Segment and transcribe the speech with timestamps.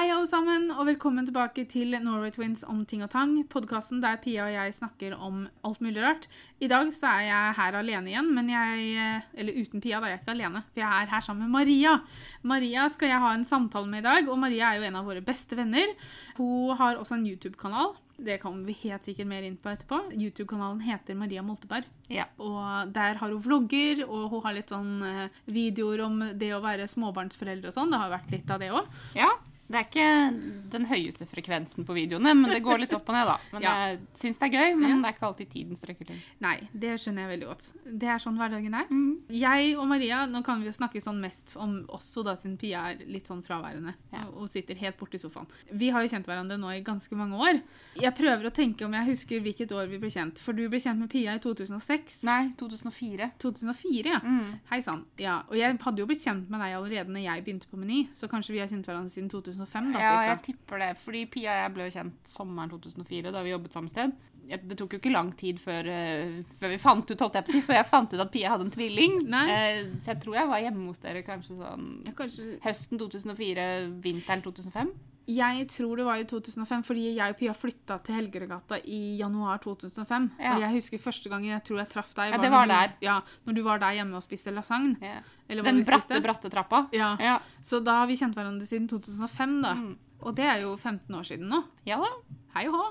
[0.00, 3.34] Hei, alle sammen, og velkommen tilbake til Norway Twins om ting og tang.
[3.52, 6.22] Podkasten der Pia og jeg snakker om alt mulig rart.
[6.56, 10.14] I dag så er jeg her alene igjen, men jeg Eller uten Pia, da er
[10.14, 10.62] jeg ikke alene.
[10.70, 11.98] For jeg er her sammen med Maria.
[12.40, 15.10] Maria skal jeg ha en samtale med i dag, og Maria er jo en av
[15.10, 15.92] våre beste venner.
[16.38, 17.92] Hun har også en YouTube-kanal.
[18.16, 20.00] Det kommer vi helt sikkert mer inn på etterpå.
[20.16, 21.84] YouTube-kanalen heter Maria Molteberg.
[22.08, 22.24] Ja.
[22.40, 26.64] Og der har hun vlogger, og hun har litt sånn eh, videoer om det å
[26.64, 27.92] være småbarnsforeldre og sånn.
[27.92, 29.00] Det har vært litt av det òg.
[29.20, 29.28] Ja,
[29.70, 33.26] det er ikke den høyeste frekvensen på videoene, men det går litt opp og ned,
[33.30, 33.36] da.
[33.52, 33.74] Men Ja.
[33.86, 36.16] jeg syns det er gøy, men det er ikke alltid tiden strekker til.
[36.40, 37.72] Nei, det skjønner jeg veldig godt.
[37.98, 38.86] Det er sånn hverdagen er.
[38.90, 39.20] Mm.
[39.30, 42.90] Jeg og Maria, nå kan vi jo snakke sånn mest om oss, da, siden Pia
[42.90, 44.24] er litt sånn fraværende Ja.
[44.34, 45.46] og- sitter helt borti sofaen.
[45.72, 47.62] Vi har jo kjent hverandre nå i ganske mange år.
[47.94, 50.38] Jeg prøver å tenke om jeg husker hvilket år vi ble kjent.
[50.40, 52.24] For du ble kjent med Pia i 2006.
[52.24, 53.30] Nei, 2004.
[53.38, 54.18] 2004, ja.
[54.20, 54.58] Mm.
[54.70, 55.04] Hei sann.
[55.18, 58.08] Ja, og jeg hadde jo blitt kjent med deg allerede når jeg begynte på Meny,
[58.16, 59.28] så kanskje vi har kjent hverandre siden
[59.60, 60.26] 2005, da, Ja, cirka.
[60.30, 60.90] jeg tipper det.
[60.98, 64.12] Fordi Pia og jeg ble jo kjent sommeren 2004, da vi jobbet samme sted.
[64.50, 67.52] Det tok jo ikke lang tid før, eh, før vi fant ut, holdt jeg på
[67.52, 69.20] å si, for jeg fant ut at Pia hadde en tvilling.
[69.30, 69.44] Nei.
[69.50, 73.68] Eh, så jeg tror jeg var hjemme hos dere kanskje sånn Ja, kanskje høsten 2004,
[74.02, 74.90] vinteren 2005.
[75.30, 79.60] Jeg tror det var i 2005, fordi jeg og Pia flytta til Helgeregata i januar
[79.62, 80.28] 2005.
[80.40, 80.54] Ja.
[80.56, 82.34] Og jeg husker første gangen jeg tror jeg traff deg.
[82.34, 82.94] Ja, det var når der.
[83.06, 84.96] Ja, når du var der hjemme og spiste lasagne.
[85.04, 85.20] Ja.
[85.50, 86.84] Den bratte, bratte trappa.
[86.96, 87.12] Ja.
[87.22, 87.38] Ja.
[87.62, 89.74] Så da har vi kjent hverandre siden 2005, da.
[89.78, 89.94] Mm.
[90.20, 91.62] Og det er jo 15 år siden nå.
[91.88, 92.10] ja da.
[92.56, 92.86] Hei og hå.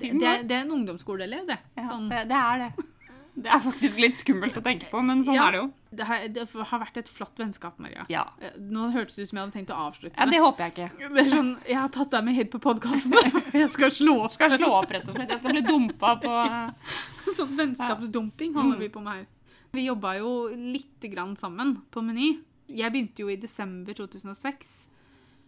[0.00, 1.58] Det, det, det er en ungdomsskoleelev, det.
[1.76, 2.86] Ja, Sånn, det, det er det.
[3.34, 5.46] Det er faktisk litt skummelt å tenke på, men sånn Ja.
[5.48, 5.66] er det jo.
[5.96, 8.04] det, har, det har vært et flott vennskap, Maria.
[8.10, 8.24] Ja.
[8.40, 10.16] Eh, Nå hørtes det ut som jeg hadde tenkt å avslutte.
[10.18, 11.08] ja, det håper jeg ikke.
[11.14, 13.14] det sånn, Jeg har tatt deg med hit på podkasten.
[13.60, 14.32] Jeg skal slå opp.
[14.34, 15.30] Skal slå opp, rett og slett.
[15.30, 16.36] Jeg skal bli dumpa på
[17.38, 19.26] Sånn vennskapsdumping holder vi på med her.
[19.72, 22.32] Vi jobba jo lite grann sammen på Meny.
[22.66, 24.88] Jeg begynte jo i desember 2006.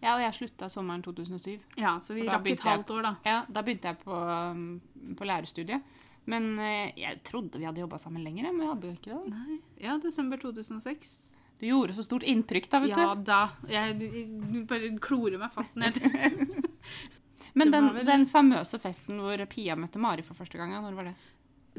[0.03, 1.59] Ja, og jeg slutta sommeren 2007.
[1.79, 3.11] Ja, så vi rakk et halvt år, da.
[3.27, 4.81] Ja, Da begynte jeg på, um,
[5.15, 5.83] på lærerstudiet.
[6.31, 9.33] Men eh, jeg trodde vi hadde jobba sammen lenger, men vi hadde jo ikke det.
[9.33, 9.57] Nei.
[9.83, 11.13] Ja, desember 2006.
[11.59, 13.23] Du gjorde så stort inntrykk da, vet Ja du.
[13.27, 13.41] da.
[13.71, 15.99] Jeg du bare klorer meg fast ned.
[17.59, 21.09] Men den, vel- den famøse festen hvor Pia møtte Mari for første gang, når var
[21.11, 21.15] det?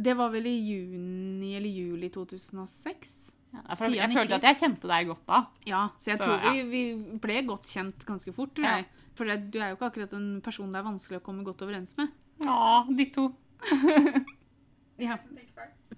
[0.06, 3.14] Det var vel i juni eller juli 2006.
[3.54, 5.40] Ja, for jeg følte at jeg kjente deg godt da.
[5.66, 6.52] Ja, så jeg Så, tror ja.
[6.54, 8.80] vi, vi ble godt kjent ganske fort, Ja.
[9.14, 11.92] For du er jo ikke akkurat en person det er vanskelig å komme godt overens
[12.00, 12.08] med.
[12.42, 13.28] Ja, de to.
[14.98, 15.16] Ja.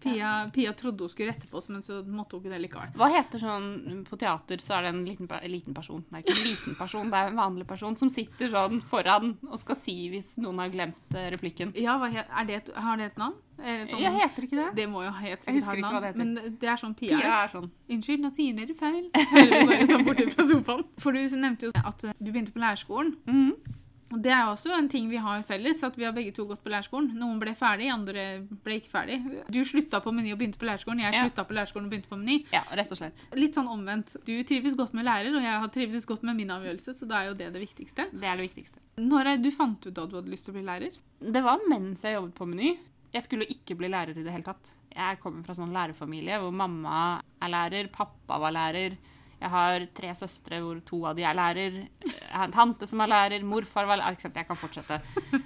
[0.00, 2.90] Pia, Pia trodde hun skulle rette på oss, men så måtte hun ikke det likevel.
[3.00, 6.02] Hva heter sånn På teater så er det en liten, liten person.
[6.10, 9.38] Det er ikke en liten person, det er en vanlig person som sitter sånn foran
[9.48, 11.72] og skal si hvis noen har glemt eh, replikken.
[11.80, 13.38] Ja, er det, har det et navn?
[13.56, 14.68] Er sånn- Jeg heter ikke det.
[14.76, 16.02] Det må jo helt sikkert ha et navn.
[16.02, 16.14] det.
[16.20, 17.16] Men det er sånn Pia.
[17.16, 17.70] Pia er sånn.
[17.88, 19.08] Unnskyld, nå sier dere feil.
[19.16, 20.84] Vi bare sånn borte fra sofaen.
[21.02, 23.16] For du nevnte jo at du begynte på lærerskolen.
[23.24, 23.75] Mhm.
[24.14, 26.60] Og det er også en ting vi har felles, at vi har begge to gått
[26.62, 27.08] på lærerskolen.
[27.18, 28.26] Noen ble ferdig, andre
[28.62, 29.16] ble ikke ferdig.
[29.50, 31.00] Du slutta på Meny og begynte på lærerskolen.
[31.02, 31.24] Jeg Ja.
[31.26, 32.44] slutta på lærerskolen og begynte på Meny.
[32.52, 33.14] Ja, rett og slett.
[33.34, 34.14] Litt sånn omvendt.
[34.24, 37.22] Du trives godt med lærer, og jeg har trivdes godt med min avgjørelse, så da
[37.22, 38.06] er jo det det viktigste.
[38.12, 38.78] Det er det viktigste.
[38.98, 40.92] Når du fant ut at du hadde lyst til å bli lærer?
[41.20, 42.76] Det var mens jeg jobbet på Meny.
[43.12, 44.70] Jeg skulle ikke bli lærer i det hele tatt.
[44.94, 48.96] Jeg kommer fra sånn lærerfamilie hvor mamma er lærer, pappa var lærer.
[49.40, 51.74] Jeg har tre søstre hvor to av de er lærer.
[52.06, 54.96] Jeg har en tante som er lærer, morfar var lærer jeg kan fortsette.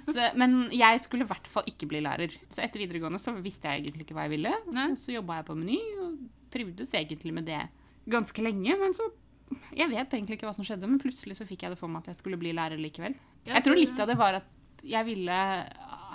[0.07, 2.31] Så, men jeg skulle i hvert fall ikke bli lærer.
[2.49, 4.53] Så etter videregående så visste jeg egentlig ikke hva jeg ville.
[4.71, 6.15] Og så jobba jeg på Meny og
[6.55, 7.59] trivdes egentlig med det
[8.11, 8.77] ganske lenge.
[8.79, 9.09] Men så
[9.75, 12.05] Jeg vet egentlig ikke hva som skjedde, men plutselig så fikk jeg det for meg
[12.05, 13.17] at jeg skulle bli lærer likevel.
[13.43, 14.47] Jeg tror litt av det var at
[14.87, 15.35] jeg ville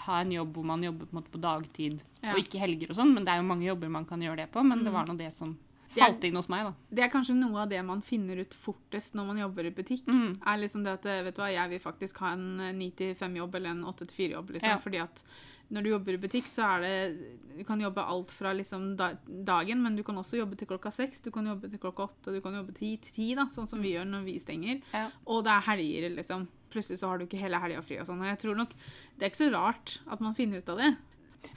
[0.07, 2.33] ha en jobb hvor man jobber på, på dagtid, Ja.
[2.33, 3.13] og ikke helger og sånn.
[3.13, 4.65] Men det er jo mange jobber man kan gjøre det på.
[4.65, 5.53] Men det var nå det som
[5.99, 6.75] falt inn hos meg, da.
[6.99, 10.07] Det er kanskje noe av det man finner ut fortest når man jobber i butikk.
[10.07, 10.39] Mm.
[10.45, 12.47] Er liksom det at vet du hva, jeg vil faktisk ha en
[12.79, 14.57] 9-5-jobb eller en 8-4-jobb.
[14.57, 14.81] Liksom, Ja.
[14.83, 15.23] Fordi at
[15.69, 19.81] når du jobber i butikk, så er det Du kan jobbe alt fra liksom dagen,
[19.83, 22.41] men du kan også jobbe til klokka seks, du kan jobbe til klokka åtte, du
[22.45, 24.83] kan jobbe til ti, da, sånn som vi gjør når vi stenger.
[24.93, 25.09] Ja.
[25.25, 26.47] Og det er helger, liksom.
[26.71, 28.21] Plutselig så har du ikke hele helga fri og sånn.
[28.21, 30.91] Og jeg tror nok Det er ikke så rart at man finner ut av det.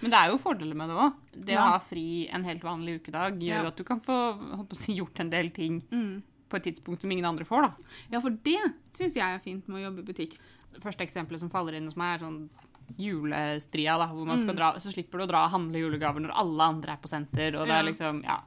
[0.01, 1.13] Men det er jo fordeler med det òg.
[1.45, 1.61] Det Ja.
[1.65, 3.61] å ha fri en helt vanlig ukedag gjør Ja.
[3.61, 6.21] jo at du kan få si, gjort en del ting Mm.
[6.49, 7.71] på et tidspunkt som ingen andre får, da.
[8.11, 8.57] Ja, for det
[8.93, 10.37] syns jeg er fint med å jobbe i butikk.
[10.73, 12.49] Det første eksempelet som faller inn hos meg, er sånn
[12.97, 14.57] julestria, da, hvor man skal Mm.
[14.57, 17.55] dra, så slipper du å dra og handle julegaver når alle andre er på senter,
[17.55, 17.79] og det Ja.
[17.79, 18.39] er liksom, ja.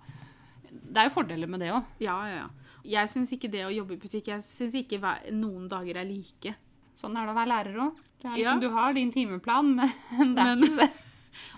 [0.71, 1.85] Det er jo fordeler med det òg.
[2.01, 2.49] Ja, ja, ja.
[2.85, 5.01] Jeg syns ikke det å jobbe i butikk Jeg syns ikke
[5.33, 6.55] noen dager er like.
[6.97, 7.97] Sånn er det å være lærer òg.
[8.39, 8.59] Ja.
[8.59, 9.89] Du har din timeplan, men
[10.35, 10.91] det er Men- ikke det.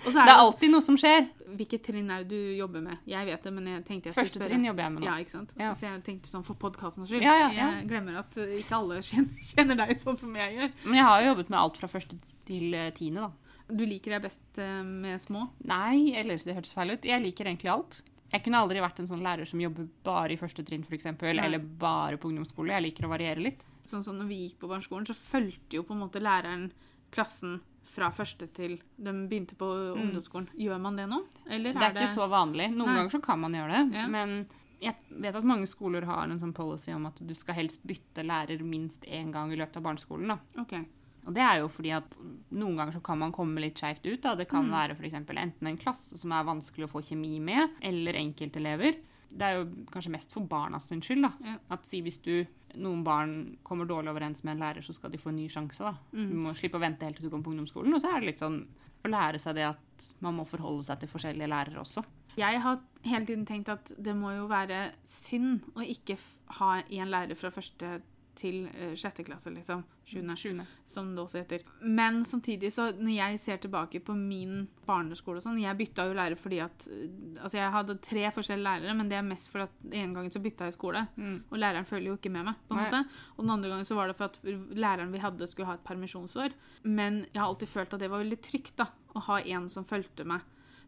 [0.04, 1.28] Så Det er er alltid noe som skjer.
[1.54, 3.02] Hvilket trinn er det du jobber med?
[3.10, 5.08] Jeg vet det, men jeg tenkte jeg Første trinn jobber jeg med nå.
[5.08, 5.54] Ja, ikke sant?
[5.58, 5.72] Ja.
[5.74, 7.26] For jeg tenkte sånn for podkastens skyld.
[7.26, 7.68] Ja, ja.
[7.78, 10.72] Jeg glemmer at ikke alle kjenner, deg sånn som jeg gjør.
[10.86, 13.54] Men jeg har jo jobbet med alt fra første til eh, tiende, da.
[13.74, 15.46] Du liker deg best uh, med små.
[15.64, 17.06] Nei, eller det hørtes feil ut.
[17.08, 18.02] Jeg liker egentlig alt.
[18.34, 21.62] Jeg kunne aldri vært en sånn lærer som jobber bare i første trinn, f.eks., eller
[21.80, 22.74] bare på ungdomsskole.
[22.74, 23.62] Jeg liker å variere litt.
[23.86, 26.66] Sånn som når vi gikk på barneskolen, så fulgte jo på en måte læreren
[27.14, 30.48] klassen fra første til de begynte på ungdomsskolen.
[30.58, 31.22] Gjør man det nå?
[31.46, 31.80] Eller Mm.
[31.80, 32.70] Det er ikke så vanlig.
[32.74, 32.96] Noen Nei.
[32.96, 34.06] ganger så kan man gjøre det, Ja.
[34.08, 34.46] men
[34.80, 38.24] jeg vet at mange skoler har en sånn policy om at du skal helst bytte
[38.24, 40.28] lærer minst én gang i løpet av barneskolen.
[40.28, 40.38] da.
[40.60, 40.84] Okay.
[41.26, 42.16] Og det er jo fordi at
[42.52, 44.20] noen ganger så kan man komme litt skeivt ut.
[44.22, 44.34] da.
[44.34, 47.70] Det kan være for eksempel enten en klasse som er vanskelig å få kjemi med,
[47.82, 48.96] eller enkeltelever.
[49.32, 51.22] Det er jo kanskje mest for barna sin skyld.
[51.22, 51.32] da.
[51.44, 51.56] Ja.
[51.70, 52.46] At si hvis du,
[52.80, 53.34] noen barn
[53.66, 55.82] kommer dårlig overens med en lærer, så skal de få en ny sjanse.
[55.84, 55.94] da.
[56.12, 57.94] Du må slippe å vente helt til du kommer på ungdomsskolen.
[57.94, 58.60] Og så er det litt sånn
[59.04, 62.04] å lære seg det at man må forholde seg til forskjellige lærere også.
[62.40, 66.16] Jeg har hele tiden tenkt at det må jo være synd å ikke
[66.58, 68.02] ha en lærer fra første til
[68.42, 69.82] eh, sjette klasse, liksom.
[70.04, 70.36] Sjuende.
[70.36, 70.66] Sjuende.
[70.86, 71.62] som det også heter.
[71.80, 76.16] Men samtidig, så når jeg ser tilbake på min barneskole og sånn Jeg bytta jo
[76.18, 77.06] lærer fordi at øh,
[77.40, 80.42] Altså, jeg hadde tre forskjellige lærere, men det er mest fordi at en gang så
[80.44, 81.06] bytta jeg skole.
[81.16, 81.36] Mm.
[81.50, 82.88] Og læreren følger jo ikke med meg, på en Nei.
[82.90, 83.22] måte.
[83.36, 85.86] Og den andre gangen så var det for at læreren vi hadde, skulle ha et
[85.86, 86.56] permisjonsår.
[86.84, 88.90] Men jeg har alltid følt at det var veldig trygt, da.
[89.14, 90.42] Å ha en som fulgte meg.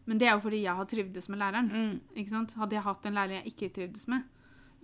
[0.07, 1.69] Men det er jo fordi jeg har trivdes med læreren.
[1.71, 2.55] Mm.
[2.61, 4.27] Hadde jeg hatt en lærer jeg ikke trivdes med,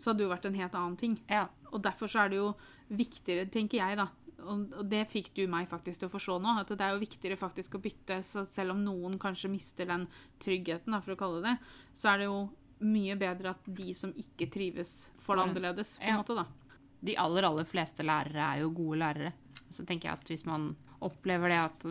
[0.02, 1.14] så hadde det jo vært en helt annen ting.
[1.30, 1.46] Ja.
[1.70, 2.50] Og derfor så er det jo
[2.92, 4.08] viktigere, tenker jeg, da.
[4.42, 7.38] Og, det fikk du meg faktisk til å forstå nå, at det er jo viktigere
[7.38, 8.18] faktisk å bytte.
[8.26, 10.08] Så selv om noen kanskje mister den
[10.42, 12.40] tryggheten, da, for å kalle det det, så er det jo
[12.82, 16.16] mye bedre at de som ikke trives, får det annerledes, på ja.
[16.16, 16.80] en måte, da.
[17.02, 19.32] De aller, aller fleste lærere er jo gode lærere.
[19.72, 20.72] Så tenker jeg at hvis man
[21.02, 21.86] opplever det at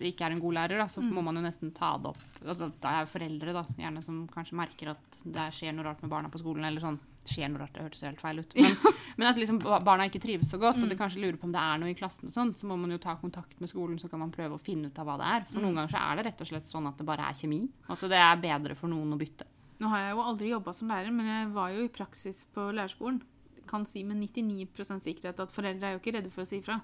[0.00, 2.22] ikke er en god lærer, da, så må man jo nesten ta det opp.
[2.42, 6.12] Altså, det er foreldre da, gjerne som kanskje merker at det skjer noe rart med
[6.12, 6.64] barna på skolen.
[6.64, 8.56] eller sånn, skjer noe rart, det hørtes helt feil ut.
[8.56, 8.76] Men,
[9.18, 11.62] men at liksom barna ikke trives så godt, og de kanskje lurer på om det
[11.62, 14.10] er noe i klassen, og sånn, så må man jo ta kontakt med skolen, så
[14.12, 15.46] kan man prøve å finne ut av hva det er.
[15.52, 17.62] For noen ganger så er det rett og slett sånn at det bare er kjemi.
[17.92, 19.48] At det er bedre for noen å bytte.
[19.82, 22.70] Nå har jeg jo aldri jobba som lærer, men jeg var jo i praksis på
[22.72, 23.20] lærerskolen.
[23.66, 26.78] Kan si med 99 sikkerhet at foreldre er jo ikke redde for å si ifra.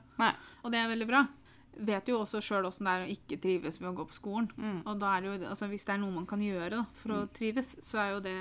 [0.67, 1.23] Og det er veldig bra.
[1.73, 4.49] Vet jo også sjøl åssen det er å ikke trives ved å gå på skolen.
[4.61, 4.83] Mm.
[4.87, 7.15] Og da er det jo, altså hvis det er noe man kan gjøre da, for
[7.17, 8.35] å trives, så er jo det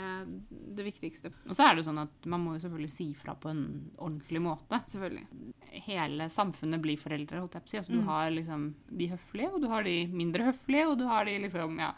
[0.49, 1.31] det viktigste.
[1.47, 3.63] Og så er det jo sånn at man må jo selvfølgelig si fra på en
[3.97, 4.81] ordentlig måte.
[4.91, 5.53] Selvfølgelig.
[5.87, 7.77] hele samfunnet blir foreldre, holdt jeg på å si.
[7.79, 11.25] Altså, Du har liksom de høflige, og du har de mindre høflige, og du har
[11.25, 11.93] de liksom Ja.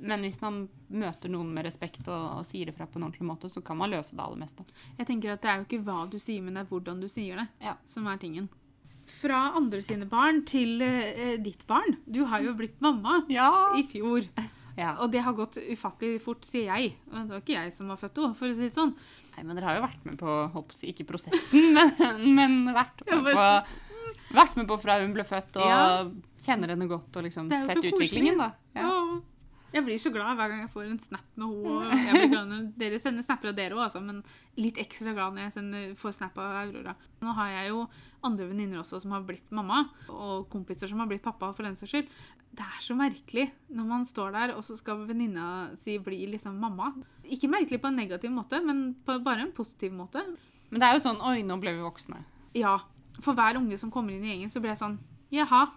[0.00, 3.48] Men hvis man møter noen med respekt og, og sier ifra på en ordentlig måte,
[3.50, 4.62] så kan man løse det aller meste.
[4.96, 7.08] Jeg tenker at det er jo ikke hva du sier, men det er hvordan du
[7.08, 7.74] sier det, Ja.
[7.86, 8.48] som er tingen.
[9.08, 11.96] Fra andre sine barn til eh, ditt barn.
[12.06, 13.50] Du har jo blitt mamma Ja.
[13.78, 14.26] i fjor.
[14.76, 14.94] ja.
[15.00, 16.94] Og det har gått ufattelig fort, sier jeg.
[17.10, 18.94] Men det var ikke jeg som var født henne, for å si det sånn.
[19.36, 23.28] Nei, men dere har jo vært med på hopps, Ikke prosessen, men, men vært, med
[23.32, 23.48] på,
[24.34, 25.82] vært med på fra hun ble født, og Ja.
[26.44, 28.52] kjenner henne godt og liksom sett så utviklingen, da.
[29.78, 32.56] Jeg blir så glad hver gang jeg får en snap med henne.
[32.80, 34.24] Dere sender snapper av dere òg, altså, men
[34.58, 36.96] litt ekstra glad når jeg sender, får snap av Aurora.
[37.22, 37.84] Nå har jeg jo
[38.26, 41.78] andre venninner også som har blitt mamma, og kompiser som har blitt pappa, for den
[41.78, 42.10] saks skyld.
[42.58, 46.56] Det er så merkelig når man står der, og så skal venninna si bli liksom
[46.58, 46.90] mamma.
[47.22, 50.24] Ikke merkelig på en negativ måte, men på bare en positiv måte.
[50.72, 52.24] Men det er jo sånn Oi, nå ble vi voksne.
[52.58, 52.80] Ja.
[53.22, 54.98] For hver unge som kommer inn i gjengen, så blir jeg sånn
[55.30, 55.68] Jaha.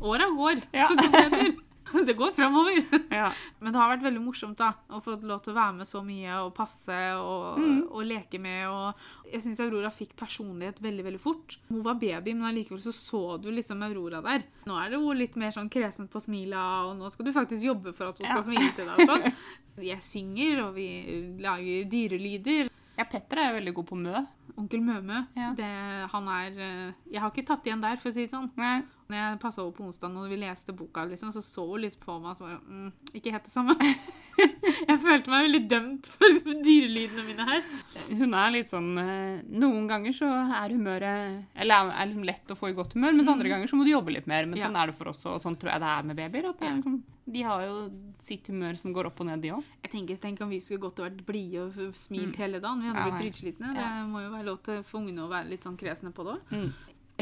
[0.00, 0.64] Åra går.
[0.72, 0.88] Ja.
[2.08, 2.78] det går framover.
[3.12, 3.28] Ja.
[3.60, 6.02] Men det har vært veldig morsomt da, å få lov til å være med så
[6.06, 8.66] mye og passe og, og leke med.
[8.72, 11.58] Og jeg syns Aurora fikk personlighet veldig veldig fort.
[11.68, 14.44] Hun var baby, men allikevel så så du liksom Aurora der.
[14.68, 17.64] Nå er det jo litt mer sånn kresent på smila, og nå skal du faktisk
[17.70, 18.46] jobbe for at hun skal Ja.
[18.48, 19.00] smile til deg.
[19.00, 19.32] og sånn.
[19.92, 20.86] Jeg synger, og vi
[21.40, 22.68] lager dyrelyder.
[22.98, 24.20] ja, Petter er jo veldig god på mø.
[24.60, 25.46] Onkel Mømø, Ja.
[25.56, 25.68] det,
[26.12, 28.50] han er eh, Jeg har ikke tatt igjen der, for å si det sånn.
[28.60, 28.82] Nei.
[29.12, 31.98] Når jeg passa over på onsdag og vi leste boka, liksom, så så hun litt
[32.00, 33.76] på meg og så var hun, mm, Ikke helt det samme.
[34.88, 37.62] jeg følte meg veldig dømt for dyrelydene mine her.
[38.08, 42.56] Hun er litt sånn eh, Noen ganger så er humøret Eller er, liksom lett å
[42.58, 44.48] få i godt humør, mens andre ganger så må du jobbe litt mer.
[44.48, 44.68] Men Ja.
[44.70, 46.48] sånn er det for oss, og sånn tror jeg det er med babyer.
[46.48, 47.02] At det er liksom,
[47.36, 47.76] de har jo
[48.26, 49.68] sitt humør som går opp og ned, de òg.
[50.22, 52.80] Tenk om vi skulle gått og vært blide og smilt hele dagen.
[52.80, 53.74] Vi hadde Ja, blitt dritslitne.
[53.76, 56.38] Det må jo være lov til for ungene å være litt sånn kresne på det
[56.38, 56.72] òg.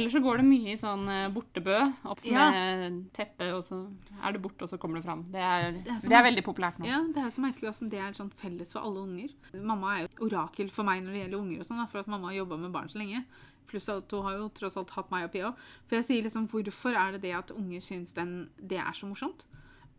[0.01, 1.77] Eller så går det mye i sånn eh, bortebø,
[2.09, 2.47] opp Ja.
[2.55, 3.83] med teppet, og så
[4.23, 5.27] er det borte, og så kommer det fram.
[5.29, 6.89] Det er, er det er, veldig populært nå.
[6.89, 9.37] Ja, Det er jo så merkelig hvordan det er sånn felles for alle unger.
[9.61, 12.11] Mamma er jo et orakel for meg når det gjelder unger, og sånn, for at
[12.11, 13.25] mamma har jobba med barn så lenge.
[13.71, 15.53] Pluss at hun har jo tross alt hatt meg og Pia.
[15.87, 19.07] For jeg sier liksom, hvorfor er det det at unger syns den, det er så
[19.07, 19.47] morsomt?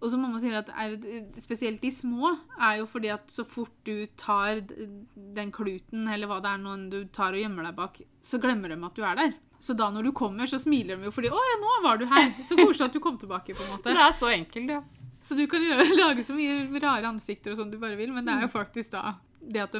[0.01, 0.96] Og så mamma sier at er,
[1.43, 6.39] spesielt de små er jo fordi at så fort du tar den kluten, eller hva
[6.41, 9.20] det er noen du tar og gjemmer deg bak, så glemmer de at du er
[9.20, 9.36] der.
[9.62, 12.06] Så da når du kommer, så smiler de jo fordi 'Å ja, nå var du
[12.10, 12.32] her'.
[12.50, 13.91] Så koselig at du kom tilbake, på en måte.
[13.94, 14.82] Det er så enkelt, ja.
[15.22, 18.25] Så du kan gjøre, lage så mye rare ansikter og sånn du bare vil, men
[18.25, 19.80] det er jo faktisk da det at de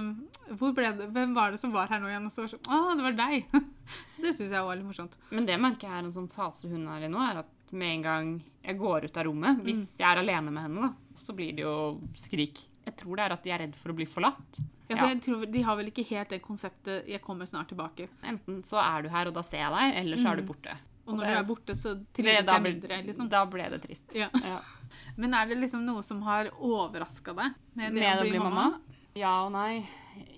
[0.58, 2.26] hvor ble det, Hvem var det som var her nå igjen?
[2.26, 3.46] Og så var det sånn Å, det var deg!
[4.14, 5.18] Så det syns jeg var litt morsomt.
[5.30, 7.94] Men det merker jeg er en sånn fase hun er i nå, er at med
[7.98, 8.32] en gang
[8.66, 9.88] jeg går ut av rommet, hvis Mm.
[9.98, 12.66] jeg er alene med henne, da, så blir det jo skrik.
[12.92, 14.62] Jeg tror det er at de er redd for å bli forlatt.
[14.92, 18.10] Ja, for jeg tror De har vel ikke helt det konseptet 'jeg kommer snart tilbake'.
[18.24, 20.48] Enten så er du her, og da ser jeg deg, eller så er du Mm.
[20.48, 20.78] borte.
[21.08, 23.04] Og når det- du er borte, så trives jeg mindre.
[23.06, 23.30] liksom.
[23.30, 24.14] Da ble det trist.
[24.16, 24.30] Ja.
[24.36, 24.60] Ja.
[25.18, 28.80] Men er det liksom noe som har overraska deg med det Med å bli mamma?
[29.16, 29.86] Ja og nei.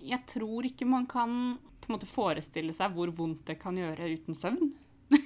[0.01, 3.99] Jeg tror ikke man kan på en måte forestille seg hvor vondt det kan gjøre
[4.17, 4.71] uten søvn.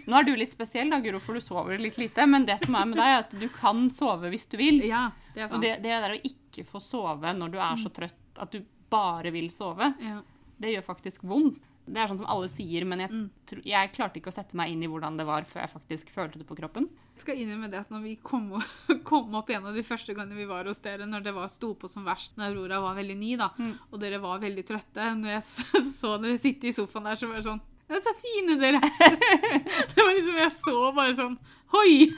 [0.07, 2.25] Nå er du litt spesiell, da, Guro, for du sover litt lite.
[2.27, 4.81] Men det som er med deg, er at du kan sove hvis du vil.
[4.83, 5.53] Ja, det er sant.
[5.53, 8.61] Og det, det der å ikke få sove når du er så trøtt at du
[8.89, 10.21] bare vil sove, Ja.
[10.59, 11.59] det gjør faktisk vondt.
[11.87, 13.29] Det er sånn som alle sier, men jeg, Mm.
[13.63, 16.37] jeg klarte ikke å sette meg inn i hvordan det var før jeg faktisk følte
[16.37, 16.89] det på kroppen.
[17.15, 18.49] Jeg skal innrømme det at når vi kom,
[19.05, 21.73] kom opp en av de første gangene vi var hos dere, når det var, sto
[21.75, 23.77] på som verst, når Aurora var veldig ny, da, Mm.
[23.91, 25.43] og dere var veldig trøtte Når jeg
[26.01, 28.81] så, dere sitte i sofaen der, så var det sånn det er så fine dere
[28.83, 29.15] er!
[29.95, 31.37] Det var liksom Jeg så bare sånn
[31.71, 32.11] Hoi!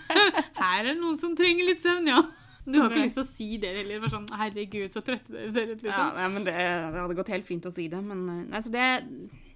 [0.58, 2.24] Her er det noen som trenger litt søvn, ja.
[2.71, 4.07] Du har ikke lyst til å si det heller.
[4.11, 6.19] Sånn Herregud, så trøtte dere ser ut, liksom.
[6.23, 8.01] Ja, men det, det hadde gått helt fint å si det.
[8.05, 8.85] Men eh, nei, så det,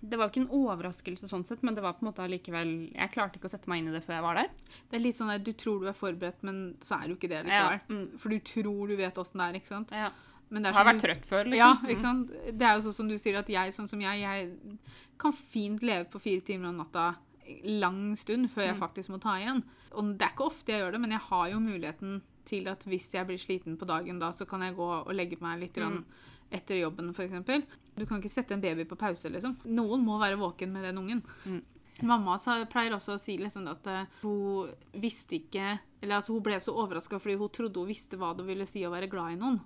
[0.01, 3.13] det var ikke en overraskelse sånn sett, men det var på en måte allikevel Jeg
[3.13, 4.51] klarte ikke å sette meg inn i det før jeg var der.
[4.89, 7.31] Det er litt sånn at du tror du er forberedt, men så er du ikke
[7.31, 8.05] det Ja, mm.
[8.19, 9.93] For du tror du vet åssen det er, ikke sant?
[9.95, 10.11] Ja.
[10.53, 11.57] Men det har vært du- trøtt før, liksom.
[11.57, 12.33] Ja, ikke sant?
[12.51, 14.77] Det er jo sånn som du sier, at jeg, sånn som jeg, jeg
[15.21, 17.13] kan fint leve på fire timer om natta
[17.65, 19.63] lang stund før jeg faktisk må ta igjen.
[19.97, 22.85] Og det er ikke ofte jeg gjør det, men jeg har jo muligheten til at
[22.89, 25.77] hvis jeg blir sliten på dagen da, så kan jeg gå og legge meg litt
[25.79, 25.99] mm.
[26.59, 27.67] etter jobben, f.eks.
[27.95, 29.59] Du kan ikke sette en baby på pause, liksom.
[29.69, 31.23] Noen må være våken med den ungen.
[31.45, 31.61] Mm.
[32.01, 36.41] Mamma sa, pleier også å si liksom at eh, hun visste ikke Eller at hun
[36.41, 39.35] ble så overraska fordi hun trodde hun visste hva det ville si å være glad
[39.35, 39.59] i noen.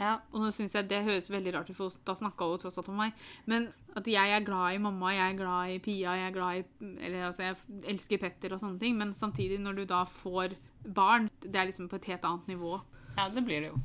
[0.00, 0.16] Ja.
[0.32, 2.90] Og nå synes jeg det høres veldig rart ut, for da snakka hun tross alt
[2.90, 3.18] om meg.
[3.50, 6.60] Men at jeg er glad i mamma, jeg er glad i Pia, jeg er glad
[6.62, 10.56] i Eller altså, jeg elsker Petter og sånne ting, men samtidig, når du da får
[10.84, 12.80] barn, det er liksom på et helt annet nivå.
[13.16, 13.80] ja, det blir det jo.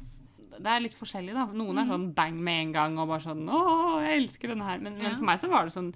[0.57, 1.45] Det er litt forskjellig, da.
[1.53, 4.81] Noen er sånn bang med en gang og bare sånn 'Å, jeg elsker denne her'.
[4.81, 5.15] Men, men Ja.
[5.17, 5.93] for meg så var det sånn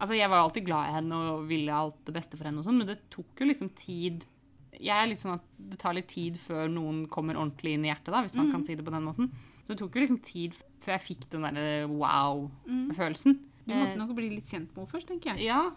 [0.00, 2.58] Altså, jeg var jo alltid glad i henne og ville alt det beste for henne
[2.58, 4.24] og sånn, men det tok jo liksom tid
[4.72, 7.88] Jeg er litt sånn at det tar litt tid før noen kommer ordentlig inn i
[7.94, 9.30] hjertet, da, hvis man kan si det på den måten.
[9.62, 13.38] Så det tok jo liksom tid før jeg fikk den der wow-følelsen.
[13.66, 15.46] Du måtte nok bli litt kjent med henne først, tenker jeg.
[15.46, 15.70] Ja.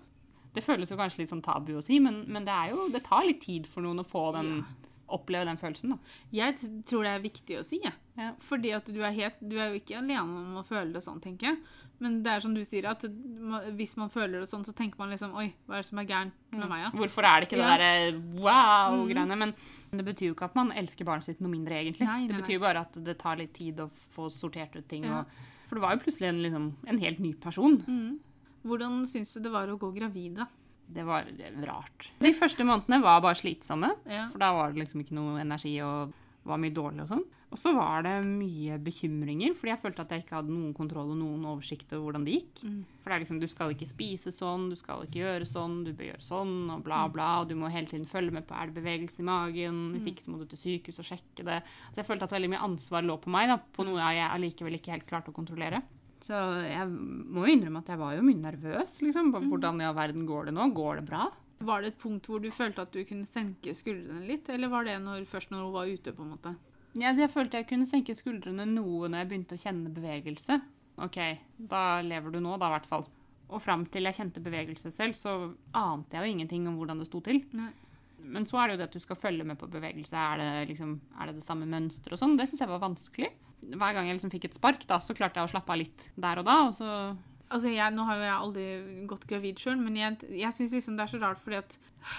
[0.58, 3.04] Det føles jo kanskje litt sånn tabu å si, men, men det er jo Det
[3.06, 4.60] tar litt tid for noen å få den
[5.08, 5.98] Oppleve den følelsen, da.
[6.36, 7.94] Jeg tror det er viktig å si, jeg.
[8.20, 8.34] Ja.
[8.44, 11.22] Fordi at du er, helt, du er jo ikke alene om å føle det sånn,
[11.24, 11.62] tenker jeg.
[12.04, 13.06] Men det er som du sier, at
[13.78, 16.10] hvis man føler det sånn, så tenker man liksom Oi, hva er det som er
[16.12, 16.92] gærent med meg, Ja?
[17.00, 17.70] Hvorfor er det ikke Ja.
[17.72, 19.38] det derre wow-greiene?
[19.40, 19.56] Men
[19.96, 22.06] det betyr jo ikke at man elsker barnet sitt noe mindre, egentlig.
[22.06, 24.88] Nei, nei, det betyr jo bare at det tar litt tid å få sortert ut
[24.92, 25.08] ting.
[25.08, 25.24] Ja.
[25.24, 27.80] Og, for det var jo plutselig en, liksom, en helt ny person.
[27.88, 28.20] Mm.
[28.66, 30.48] Hvordan syns du det var å gå gravid, da?
[30.88, 31.26] Det var
[31.68, 32.12] rart.
[32.20, 34.30] De første månedene var bare slitsomme, Ja.
[34.30, 36.14] for da var det liksom ikke noe energi og
[36.46, 37.26] var mye dårlig og sånn.
[37.50, 41.12] Og så var det mye bekymringer, fordi jeg følte at jeg ikke hadde noen kontroll
[41.12, 42.64] og noen oversikt over hvordan det gikk.
[42.68, 42.84] Mm.
[43.04, 45.94] For det er liksom, du skal ikke spise sånn, du skal ikke gjøre sånn, du
[45.94, 47.14] bør gjøre sånn, og bla, Mm.
[47.14, 47.40] bla.
[47.42, 50.24] Og du må hele tiden følge med på er det bevegelse i magen, hvis ikke
[50.26, 51.64] så må du til sykehus og sjekke det.
[51.94, 54.74] Så jeg følte at veldig mye ansvar lå på meg, da, på noe jeg allikevel
[54.80, 55.82] ikke helt klarte å kontrollere.
[56.26, 59.34] Så jeg må jo innrømme at jeg var jo mye nervøs, liksom.
[59.34, 60.70] på Hvordan i all verden går det nå?
[60.76, 61.28] Går det bra?
[61.68, 64.86] Var det et punkt hvor du følte at du kunne senke skuldrene litt, eller var
[64.86, 66.54] det når, først når hun var ute, på en måte?
[66.98, 70.60] Ja, jeg følte jeg kunne senke skuldrene noe når jeg begynte å kjenne bevegelse.
[71.06, 71.18] Ok,
[71.58, 73.06] da lever du nå, da, i hvert fall.
[73.48, 75.36] Og fram til jeg kjente bevegelse selv, så
[75.78, 77.44] ante jeg jo ingenting om hvordan det sto til.
[77.58, 77.70] Nei.
[78.20, 80.14] Men så er det jo det at du skal følge med på bevegelse.
[80.18, 82.36] Er det liksom, er det, det samme mønster og sånn?
[82.38, 83.30] Det syns jeg var vanskelig.
[83.68, 86.10] Hver gang jeg liksom fikk et spark, da, så klarte jeg å slappe av litt
[86.16, 86.60] der og da.
[86.68, 86.92] Og så
[87.48, 88.64] Altså, jeg, Nå har jo jeg aldri
[89.08, 91.78] gått gravid sjøl, men jeg, jeg syns liksom det er så rart fordi at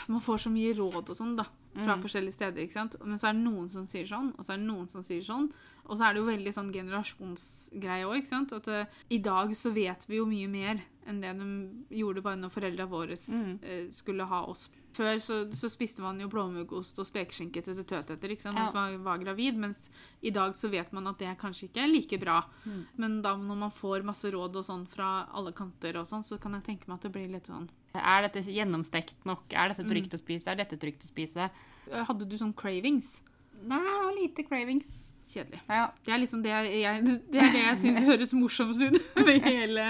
[0.09, 1.45] man får så mye råd og sånn da,
[1.76, 2.00] fra Mm.
[2.00, 2.62] forskjellige steder.
[2.64, 2.97] ikke sant?
[3.05, 5.21] Men så er det noen som sier sånn, og så er det noen som sier
[5.21, 5.50] sånn.
[5.85, 8.52] Og så er det jo veldig sånn generasjonsgreie òg, ikke sant.
[8.57, 12.37] At eh, i dag så vet vi jo mye mer enn det de gjorde bare
[12.38, 13.59] når foreldra våre Mm.
[13.62, 14.69] eh, skulle ha oss.
[14.93, 18.65] Før så, så spiste man jo blåmuggost og spekeskinke til tøteter ikke sant, Ja.
[18.65, 19.91] mens man var gravid, mens
[20.23, 22.43] i dag så vet man at det kanskje ikke er like bra.
[22.67, 22.85] Mm.
[22.97, 26.38] Men da når man får masse råd og sånn fra alle kanter og sånn, så
[26.41, 29.45] kan jeg tenke meg at det blir litt sånn Er dette gjennomstekt nok?
[29.53, 29.91] Er dette Mm.
[30.12, 30.47] å spise?
[30.47, 31.50] Er dette trygt å spise?
[31.91, 33.23] Hadde du sånn cravings?
[33.65, 35.08] Nei, det var lite cravings.
[35.28, 35.61] Kjedelig.
[35.68, 35.90] Ja.
[36.04, 39.88] Det er liksom det jeg, det, er det jeg syns høres morsomst ut med hele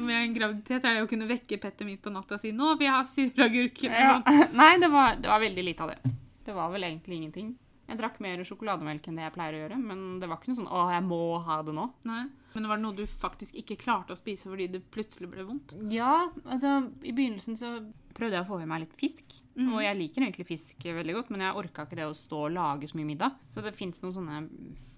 [0.00, 0.84] med en graviditet.
[0.84, 3.02] er det å kunne vekke Petter midt på natta og si 'Nå vil jeg ha
[3.04, 3.84] suragurk'.
[3.84, 4.14] eller Ja.
[4.60, 6.14] Nei, det var, det var veldig lite av det.
[6.46, 7.52] Det var vel egentlig ingenting.
[7.90, 10.60] Jeg drakk mer sjokolademelk enn det jeg pleier å gjøre, men det var ikke noe
[10.62, 11.88] sånn 'Å, jeg må ha det nå'.
[12.08, 12.24] Nei.
[12.54, 15.76] Men var det noe du faktisk ikke klarte å spise fordi det plutselig ble vondt?
[15.92, 17.76] Ja, altså i begynnelsen så
[18.20, 19.34] prøvde jeg å få i meg litt fisk.
[19.56, 19.72] Mm.
[19.72, 22.54] Og jeg liker egentlig fisk veldig godt, men jeg orka ikke det å stå og
[22.54, 23.40] lage så mye middag.
[23.54, 24.40] Så det fins noen sånne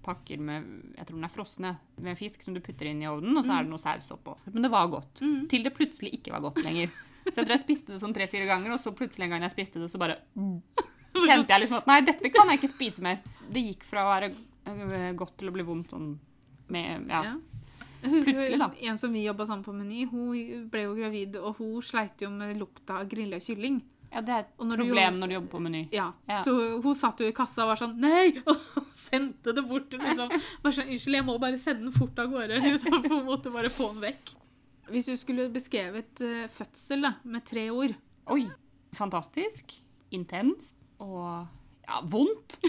[0.03, 3.37] pakker med jeg tror den er frosne, med fisk som du putter inn i ovnen,
[3.39, 4.35] og så er det noe saus oppå.
[4.51, 5.23] Men det var godt.
[5.23, 5.45] Mm.
[5.51, 6.91] Til det plutselig ikke var godt lenger.
[7.23, 9.55] Så jeg tror jeg spiste det sånn tre-fire ganger, og så plutselig en gang jeg
[9.55, 10.19] spiste det, så bare
[11.23, 13.23] kjente jeg liksom at nei, dette kan jeg ikke spise mer.
[13.47, 16.13] Det gikk fra å være øh, godt til å bli vondt sånn
[16.73, 17.23] med Ja.
[17.31, 17.35] Ja.
[18.03, 18.69] Plutselig, da.
[18.89, 22.29] En som vi jobba sammen på Meny, hun ble jo gravid, og hun sleit jo
[22.33, 23.81] med lukta av grilla kylling.
[24.13, 25.83] ja, det er et når problem du, når du jobber på Meny.
[25.95, 26.11] Ja.
[26.29, 26.37] Ja.
[26.45, 28.35] Så hun satt jo i kassa og var sånn Nei!
[28.45, 29.93] Og sendte det bort.
[29.93, 30.29] Liksom.
[30.63, 32.59] Bare sånn, Unnskyld, jeg må bare sende den fort av gårde.
[32.67, 34.33] Liksom, for en måte bare få den vekk.
[34.93, 37.93] Hvis du skulle beskrevet uh, fødsel da, med tre ord
[38.35, 38.43] Oi.
[38.95, 39.73] Fantastisk.
[40.13, 40.75] Intenst.
[41.03, 41.47] Og
[41.87, 42.59] ja, vondt.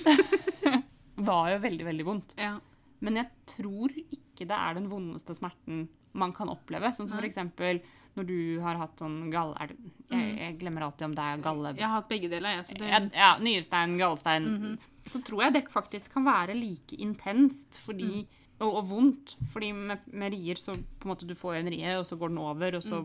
[1.29, 2.39] var jo veldig, veldig vondt.
[2.41, 2.57] ja.
[3.05, 6.91] Men jeg tror ikke det er den vondeste smerten man kan oppleve.
[6.95, 7.81] Sånn som eksempel
[8.15, 9.55] når du har hatt sånn galle...
[9.67, 9.77] Det,
[10.11, 11.73] jeg, jeg glemmer alltid om det er galle...
[11.75, 12.57] Jeg har hatt begge deler.
[12.59, 14.45] Jeg, så det, Ja, ja, nyrestein, gallestein.
[14.53, 14.77] Mhm.
[15.11, 18.61] Så tror jeg det faktisk kan være like intenst fordi, Mm.
[18.61, 19.37] og, og vondt.
[19.53, 22.29] Fordi med, med rier så på en måte du får en rie, og så går
[22.31, 23.03] den over, og så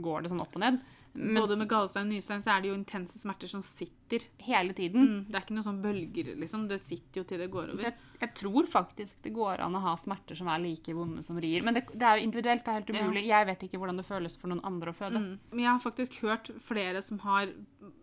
[0.00, 0.78] går det sånn opp og ned.
[1.14, 1.40] Mens.
[1.46, 4.20] Både med gallestein og nystein så er det jo intense smerter som sitter.
[4.38, 6.68] hele tiden Mm, det er ikke noe sånn bølger, liksom.
[6.68, 7.82] Det sitter jo til det går over.
[7.82, 11.36] jeg, jeg tror faktisk det går an å ha smerter som er like vonde som
[11.38, 11.62] rier.
[11.62, 12.64] Men det, det er jo individuelt.
[12.64, 13.02] det er helt Ja.
[13.06, 13.26] umulig.
[13.26, 15.18] Jeg vet ikke hvordan det føles for noen andre å føde.
[15.22, 15.38] Mm.
[15.50, 17.48] Men jeg har faktisk hørt flere som har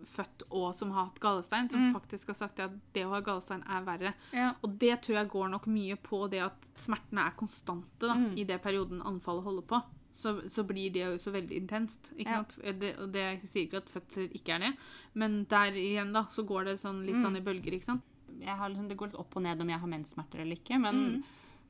[0.06, 1.94] født og som har hatt gallestein, som Mm.
[1.94, 4.13] faktisk har sagt at det å ha gallestein er verre.
[4.34, 4.53] Ja.
[4.63, 8.38] Og det tror jeg går nok mye på det at smertene er konstante da, Mm.
[8.38, 9.84] i det perioden anfallet holder på.
[10.12, 12.12] Så, så blir det jo så veldig intenst.
[12.18, 12.44] Ikke Ja.
[12.44, 12.58] sant?
[12.80, 14.72] Det, og det jeg sier ikke at fødsel ikke er det,
[15.15, 17.22] men der igjen da, så går det sånn, litt Mm.
[17.24, 17.74] sånn i bølger.
[17.74, 18.01] ikke sant?
[18.39, 20.80] Liksom, det går litt opp og ned om jeg har menssmerter eller ikke.
[20.82, 21.24] Men Mm.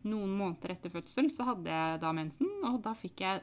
[0.06, 3.42] noen måneder etter fødsel så hadde jeg da mensen, og da fikk jeg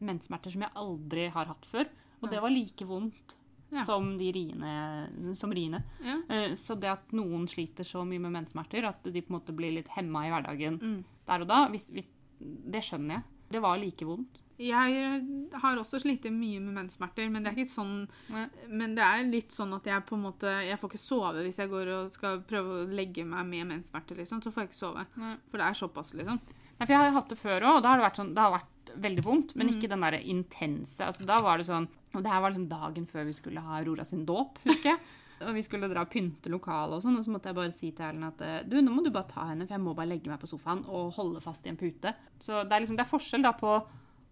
[0.00, 1.86] menssmerter som jeg aldri har hatt før.
[2.22, 3.34] Og det var like vondt
[3.72, 3.84] Ja.
[3.84, 5.34] som de riene.
[5.34, 5.82] Som riene.
[6.02, 6.20] Ja.
[6.30, 9.54] Eh, Så det at noen sliter så mye med menssmerter, at de på en måte
[9.54, 11.04] blir litt hemma i hverdagen Mm.
[11.26, 12.08] der og da, hvis, hvis,
[12.40, 13.22] det skjønner jeg.
[13.50, 14.40] Det var like vondt.
[14.58, 15.22] Jeg
[15.60, 18.44] har også slitt mye med menssmerter, men det er ikke sånn Nei.
[18.70, 21.58] Men det er litt sånn at jeg på en måte Jeg får ikke sove hvis
[21.58, 24.40] jeg går og skal prøve å legge meg med menssmerter, liksom.
[24.44, 25.06] Så får jeg ikke sove.
[25.18, 25.32] Nei.
[25.50, 26.38] For det er såpass, liksom.
[26.38, 28.44] Nei, for jeg har hatt det før òg, og da har det vært, sånn, det
[28.46, 29.56] har vært veldig vondt.
[29.56, 29.74] Men Mm.
[29.74, 31.00] ikke den der intense.
[31.02, 33.80] Altså, da var det sånn Og det her var liksom dagen før vi skulle ha
[33.80, 35.00] Aurora sin dåp, husker jeg.
[35.42, 37.90] Og vi skulle dra og pynte lokalet og sånn, og så måtte jeg bare si
[37.90, 40.08] til Erlend at eh, du, nå må du bare ta henne, for jeg må bare
[40.12, 42.14] legge meg på sofaen og holde fast i en pute.
[42.40, 43.74] Så det er liksom, det er forskjell da på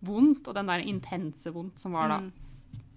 [0.06, 2.20] vondt og den der intense vondt som var da.
[2.22, 2.32] Mm.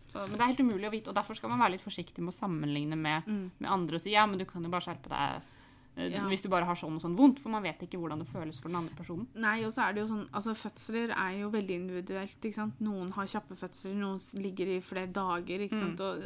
[0.06, 2.24] Så, men det er helt umulig å vite, og derfor skal man være litt forsiktig
[2.24, 3.52] med å sammenligne med, Mm.
[3.60, 5.42] med andre og si ja, men du kan jo bare skjerpe deg
[5.98, 6.24] eh, Ja.
[6.30, 8.60] hvis du bare har sånn og sånn vondt, for man vet ikke hvordan det føles
[8.62, 9.28] for den andre personen.
[9.36, 12.80] Nei, og så er det jo sånn Altså, fødsler er jo veldig individuelt, ikke sant.
[12.82, 16.00] Noen har kjappe fødsler, noen ligger i flere dager, ikke sant.
[16.00, 16.24] Og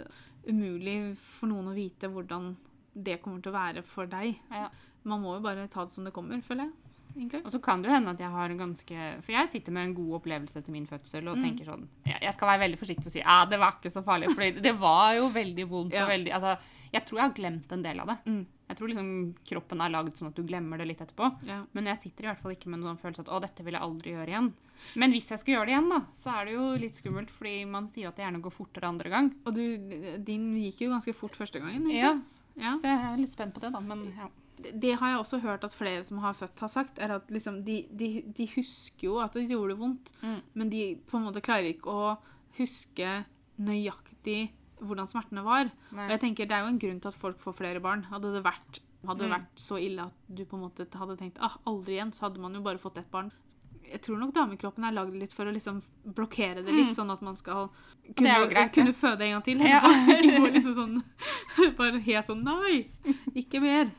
[0.47, 2.55] umulig for noen å vite hvordan
[2.95, 4.35] det kommer til å være for deg.
[4.51, 4.69] Ja.
[5.03, 6.73] Man må jo bare ta det som det kommer, føler jeg.
[7.17, 7.41] Egentlig.
[7.43, 9.93] Og så kan det hende at jeg har en ganske For jeg sitter med en
[9.97, 11.43] god opplevelse til min fødsel og Mm.
[11.43, 13.89] tenker sånn Jeg jeg skal være veldig forsiktig med å si ja, det var ikke
[13.91, 14.29] så farlig.
[14.35, 16.03] For det var jo veldig vondt Ja.
[16.03, 16.57] og veldig Altså,
[16.93, 18.17] jeg tror jeg har glemt en del av det.
[18.27, 18.45] Mm.
[18.69, 19.07] Jeg tror liksom
[19.49, 21.25] kroppen er lagd sånn at du glemmer det litt etterpå.
[21.49, 21.63] Ja.
[21.73, 23.73] Men jeg sitter i hvert fall ikke med en sånn følelse at å, dette vil
[23.73, 24.49] jeg aldri gjøre igjen.
[24.95, 27.55] Men hvis jeg skal gjøre det igjen, da, så er det jo litt skummelt, fordi
[27.67, 29.31] man sier jo at det gjerne går fortere andre gang.
[29.49, 29.63] Og du,
[30.29, 31.89] din gikk jo ganske fort første gangen.
[31.89, 32.13] Ja,
[32.61, 32.75] ja.
[32.77, 33.81] Så jeg er litt spent på det, da.
[33.81, 34.29] Men ja.
[34.59, 36.99] Det- Det har jeg også hørt at flere som har født, har sagt.
[36.99, 40.41] er at liksom, de, de, de husker jo at det gjorde vondt, Mm.
[40.53, 42.17] men de på en måte klarer ikke å
[42.57, 43.25] huske
[43.59, 44.49] nøyaktig
[44.81, 45.71] hvordan smertene var.
[45.91, 46.05] Nei.
[46.05, 48.03] Og jeg tenker Det er jo en grunn til at folk får flere barn.
[48.11, 49.35] Hadde det vært, hadde det Mm.
[49.37, 52.39] vært så ille at du på en måte hadde tenkt ah, aldri igjen, så hadde
[52.39, 53.31] man jo bare fått ett barn.
[53.89, 56.93] Jeg tror nok damekroppen er lagd litt for å liksom blokkere det litt, Mm.
[56.95, 57.69] sånn at man skal
[58.15, 59.57] kunne, greit, kunne føde en gang til.
[59.65, 59.81] Ja.
[60.53, 61.03] Liksom sånn
[61.77, 62.89] Bare helt sånn Nei!
[63.35, 63.89] Ikke mer.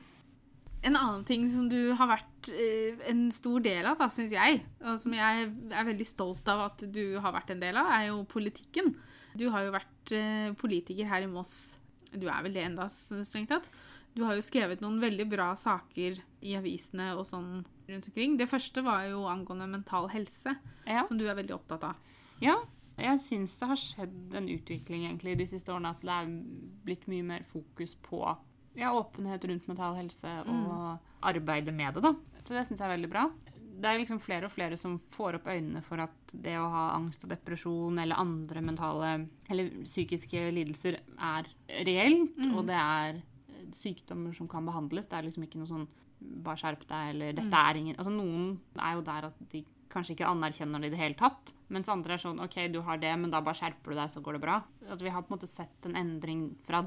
[0.82, 4.98] En annen ting som du har vært eh, en stor del av, syns jeg, og
[4.98, 8.22] som jeg er veldig stolt av at du har vært en del av, er jo
[8.24, 8.94] politikken.
[9.36, 11.76] Du har jo vært eh, politiker her i Moss.
[12.12, 13.68] Du er vel det enda, strengt tatt.
[14.16, 18.34] Du har jo skrevet noen veldig bra saker i avisene og sånn rundt omkring.
[18.40, 21.04] Det første var jo angående mental helse, Ja.
[21.06, 21.94] som du er veldig opptatt av.
[22.42, 22.56] Ja,
[22.98, 25.94] jeg syns det har skjedd en utvikling egentlig de siste årene.
[25.94, 26.26] At det er
[26.84, 28.18] blitt mye mer fokus på
[28.74, 32.02] ja, åpenhet rundt mental helse og arbeidet med det.
[32.02, 32.12] da.
[32.42, 33.28] Så det syns jeg er veldig bra.
[33.80, 36.84] Det er liksom flere og flere som får opp øynene for at det å ha
[36.98, 39.12] angst og depresjon eller andre mentale
[39.48, 41.48] eller psykiske lidelser er
[41.88, 43.22] reelt, og det er
[43.80, 45.08] sykdommer som kan behandles.
[45.08, 45.88] Det er liksom ikke noe sånn
[46.20, 50.14] bare skjerp deg, eller dette er ingen Altså noen er jo der at de kanskje
[50.16, 51.52] ikke anerkjenner det i det hele tatt.
[51.70, 54.22] Mens andre er sånn OK, du har det, men da bare skjerper du deg, så
[54.22, 54.56] går det bra.
[54.90, 56.80] At vi har på en måte sett en endring fra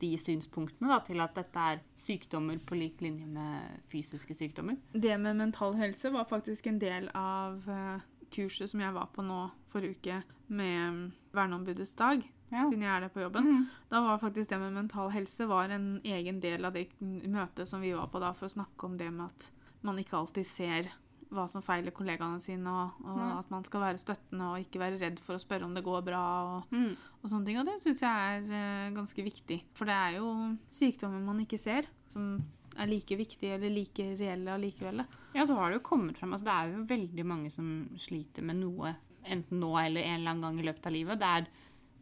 [0.00, 4.78] de synspunktene da, til at dette er sykdommer på lik linje med fysiske sykdommer.
[4.92, 9.22] Det med mental helse var faktisk en del av eh, kurset som jeg var på
[9.22, 10.22] nå forrige uke
[10.54, 12.22] med Verneombudets dag,
[12.54, 12.68] Ja.
[12.68, 13.46] siden jeg er der på jobben.
[13.50, 13.62] Mm.
[13.90, 17.80] Da var faktisk det med mental helse var en egen del av det møtet som
[17.82, 19.48] vi var på da, for å snakke om det med at
[19.82, 20.90] man ikke alltid ser
[21.36, 23.30] hva som feiler kollegaene sine, og, og mm.
[23.40, 26.04] at man skal være støttende og ikke være redd for å spørre om det går
[26.06, 26.24] bra.
[26.56, 26.92] og Mm.
[27.22, 27.58] og sånne ting.
[27.60, 29.60] Og det syns jeg er uh, ganske viktig.
[29.74, 30.30] For det er jo
[30.72, 32.36] sykdommer man ikke ser, som
[32.74, 35.04] er like viktige eller like reelle allikevel.
[35.34, 36.32] Ja, så har det jo kommet frem.
[36.34, 37.68] Altså, det er jo veldig mange som
[38.00, 41.20] sliter med noe, enten nå eller en eller annen gang i løpet av livet.
[41.22, 41.48] Det er,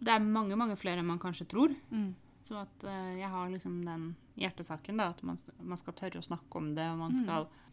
[0.01, 1.75] det er mange, mange flere enn man kanskje tror.
[1.93, 2.13] Mm.
[2.43, 6.27] Så at uh, jeg har liksom den hjertesaken, da, at man, man skal tørre å
[6.27, 7.27] snakke om det, og man Mm.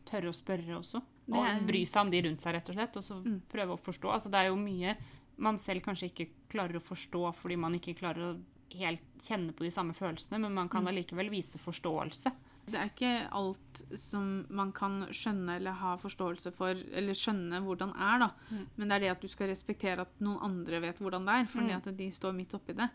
[0.09, 1.01] Tørre å spørre også.
[1.29, 3.41] Det Og er- bry seg om de rundt seg, rett og slett, og så Mm.
[3.49, 4.11] prøve å forstå.
[4.11, 4.95] Altså, det er jo mye
[5.37, 8.41] man selv kanskje ikke klarer å forstå fordi man ikke klarer å
[8.77, 10.87] helt kjenne på de samme følelsene, men man kan Mm.
[10.93, 12.31] allikevel vise forståelse.
[12.69, 17.89] Det er ikke alt som man kan skjønne eller ha forståelse for, eller skjønne hvordan
[17.95, 18.31] er, da.
[18.51, 18.65] Mm.
[18.77, 21.45] Men det er det at du skal respektere at noen andre vet hvordan det er,
[21.45, 21.77] fordi Mm.
[21.87, 22.89] at de står midt oppi det.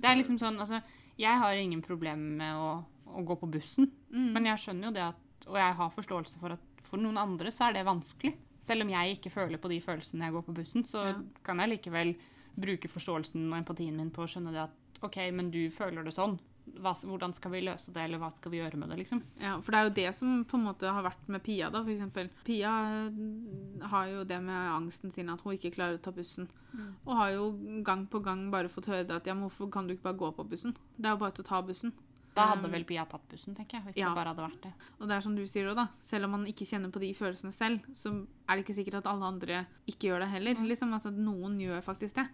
[0.00, 0.82] Det er liksom sånn, altså,
[1.18, 4.32] Jeg har ingen problemer med å, å gå på bussen, Mm.
[4.34, 7.50] men jeg skjønner jo det at Og jeg har forståelse for at for noen andre
[7.54, 8.34] så er det vanskelig.
[8.60, 11.14] Selv om jeg ikke føler på de følelsene når jeg går på bussen, så Ja.
[11.44, 12.16] kan jeg likevel
[12.58, 16.12] bruke forståelsen og empatien min på å skjønne det at OK, men du føler det
[16.12, 16.38] sånn.
[16.82, 19.22] Hva, hvordan skal vi løse det, eller hva skal vi gjøre med det, liksom?
[19.40, 21.80] Ja, for det er jo det som på en måte har vært med Pia, da,
[21.82, 22.28] for eksempel.
[22.44, 22.72] Pia
[23.08, 26.48] eh, har jo det med angsten sin at hun ikke klarer å ta bussen.
[26.74, 26.90] Mm.
[27.06, 27.46] Og har jo
[27.86, 30.20] gang på gang bare fått høre det at ja, men hvorfor kan du ikke bare
[30.20, 30.76] gå på bussen?
[30.98, 31.92] Det er jo bare til å ta bussen.
[32.36, 33.84] Da hadde Um, vel Pia tatt bussen, tenker jeg.
[33.86, 34.08] Hvis ja.
[34.08, 34.72] det bare hadde vært det.
[35.00, 35.88] Og det er som du sier òg, da.
[36.00, 38.12] Selv om man ikke kjenner på de følelsene selv, så
[38.48, 40.54] er det ikke sikkert at alle andre ikke gjør det heller.
[40.60, 40.68] Mm.
[40.70, 42.26] Liksom, altså, noen gjør faktisk det.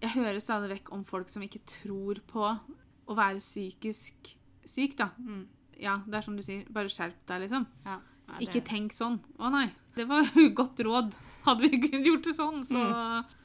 [0.00, 4.32] Jeg hører stadig vekk om folk som ikke tror på å være psykisk
[4.64, 5.10] syk, da.
[5.18, 5.42] Mm.
[5.80, 7.66] Ja, det er som du sier, bare skjerp deg, liksom.
[7.84, 7.98] Ja.
[8.30, 9.18] Ja, det- Ikke tenk sånn.
[9.42, 10.22] Å nei, det var
[10.60, 11.16] godt råd.
[11.44, 12.80] Hadde vi kunnet gjort det sånn, så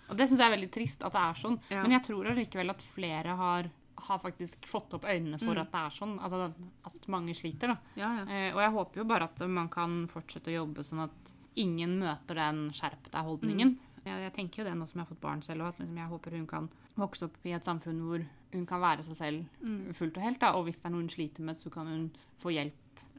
[0.07, 1.59] Og det syns jeg er veldig trist at det er sånn.
[1.71, 5.61] Men jeg tror allikevel at flere har, har faktisk fått opp øynene for Mm.
[5.61, 6.19] at det er sånn.
[6.19, 6.53] Altså
[6.85, 7.77] at mange sliter, da.
[7.95, 8.25] Ja, ja.
[8.25, 11.99] Eh, og jeg håper jo bare at man kan fortsette å jobbe sånn at ingen
[11.99, 13.77] møter den skjerp deg-holdningen.
[14.05, 16.09] Jeg, jeg tenker jo det nå som jeg har fått barn selv, at liksom jeg
[16.09, 19.93] håper hun kan vokse opp i et samfunn hvor hun kan være seg selv Mm.
[19.95, 20.39] fullt og helt.
[20.39, 20.51] Da.
[20.53, 22.73] Og hvis det er noe hun sliter med, så kan hun få hjelp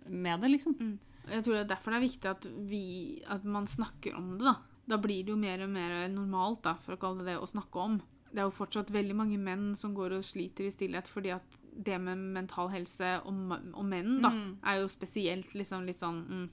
[0.09, 0.99] med det, liksom.
[1.29, 4.45] Jeg tror det er derfor det er viktig at, vi, at man snakker om det.
[4.45, 4.57] Da
[4.89, 7.49] Da blir det jo mer og mer normalt, da, for å kalle det det, å
[7.51, 8.01] snakke om.
[8.37, 11.55] Det er jo fortsatt veldig mange menn som går og sliter i stillhet fordi at
[11.77, 13.38] det med mental helse og,
[13.72, 14.51] og menn da, Mm.
[14.64, 16.46] er jo spesielt liksom litt sånn mm,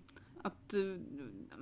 [0.48, 0.98] At uh,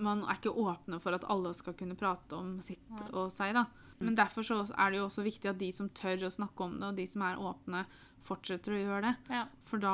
[0.02, 3.06] man er ikke åpne for at alle skal kunne prate om sitt ja.
[3.14, 3.66] og seg, da.
[4.02, 6.80] Men derfor så er det jo også viktig at de som tør å snakke om
[6.80, 7.84] det, og de som er åpne,
[8.26, 9.14] fortsetter å gjøre det.
[9.30, 9.44] Ja.
[9.70, 9.94] For da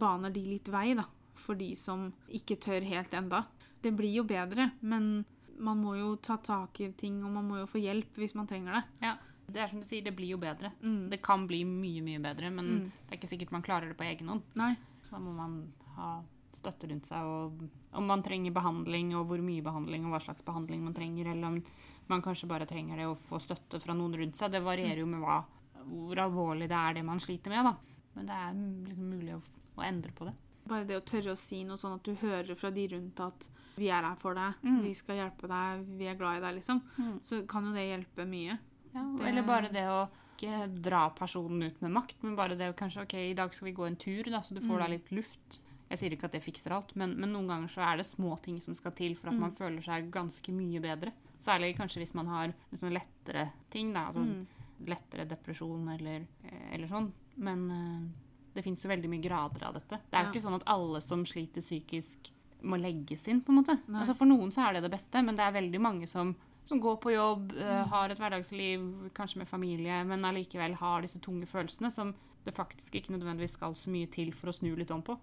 [0.00, 1.04] baner de litt vei, da.
[1.36, 3.42] For de som ikke tør helt enda.
[3.84, 5.26] Det blir jo bedre, men
[5.60, 8.48] man må jo ta tak i ting, og man må jo få hjelp hvis man
[8.48, 8.84] trenger det.
[9.10, 9.16] ja.
[9.56, 10.68] Det er som du sier, det blir jo bedre.
[10.84, 11.08] Mm.
[11.10, 12.82] Det kan bli mye, mye bedre, men Mm.
[13.08, 14.42] det er ikke sikkert man klarer det på egen hånd.
[14.60, 14.74] Nei.
[15.06, 16.10] Så da må man ha
[16.52, 17.62] støtte rundt seg, og
[17.94, 21.46] om man trenger behandling, og hvor mye behandling, og hva slags behandling man trenger, eller
[21.48, 21.62] om
[22.08, 24.50] man kanskje bare trenger det å få støtte fra noen rundt seg.
[24.52, 25.44] Det varierer jo med hva,
[25.86, 27.76] hvor alvorlig det er det man sliter med, da.
[28.16, 28.52] Men det er
[28.90, 29.42] liksom mulig å,
[29.78, 30.34] å endre på det.
[30.66, 33.48] Bare det å tørre å si noe sånn at du hører fra de rundt at
[33.76, 34.82] vi er her for deg, Mm.
[34.82, 36.80] vi skal hjelpe deg, vi er glad i deg, liksom.
[36.98, 37.20] Mm.
[37.22, 38.58] Så kan jo det hjelpe mye.
[38.96, 40.06] Ja, Eller bare det å
[40.36, 43.68] ikke dra personen ut med makt, men bare det å kanskje OK, i dag skal
[43.70, 44.82] vi gå en tur, da, så du får Mm.
[44.84, 45.58] deg litt luft.
[45.90, 48.34] Jeg sier ikke at det fikser alt, men, men noen ganger så er det små
[48.42, 49.40] ting som skal til for at Mm.
[49.40, 51.12] man føler seg ganske mye bedre.
[51.38, 54.06] Særlig kanskje hvis man har sånn lettere ting, da.
[54.08, 54.46] Altså Mm.
[54.86, 57.12] lettere depresjon eller, eh, eller sånn.
[57.36, 58.08] Men eh,
[58.54, 60.00] det fins jo veldig mye grader av dette.
[60.10, 60.32] Det er jo Ja.
[60.32, 62.30] ikke sånn at alle som sliter psykisk,
[62.64, 63.78] må legges inn, på en måte.
[63.90, 66.34] Altså For noen så er det det beste, men det er veldig mange som,
[66.66, 71.20] som går på jobb, eh, har et hverdagsliv, kanskje med familie, men allikevel har disse
[71.22, 72.14] tunge følelsene som
[72.46, 75.16] det faktisk ikke nødvendigvis skal så mye til for å snu litt om på.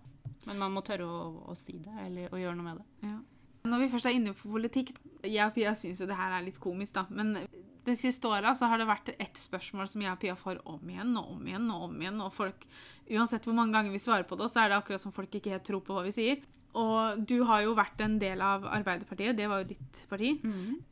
[0.47, 3.10] Men man må tørre å, å si det, eller å gjøre noe med det.
[3.10, 3.19] Ja.
[3.63, 4.89] Når vi først er inne på politikk
[5.23, 7.06] Jeg og Pia syns jo det her er litt komisk, da.
[7.15, 7.38] Men
[7.84, 11.15] de siste åra har det vært ett spørsmål som jeg og Pia får om igjen
[11.19, 12.19] og om igjen og om igjen.
[12.25, 12.67] Og folk,
[13.08, 15.56] uansett hvor mange ganger vi svarer på det, så er det akkurat som folk ikke
[15.56, 16.43] helt tror på hva vi sier.
[16.73, 19.38] Og du har jo vært en del av Arbeiderpartiet.
[19.38, 20.33] Det var jo ditt parti.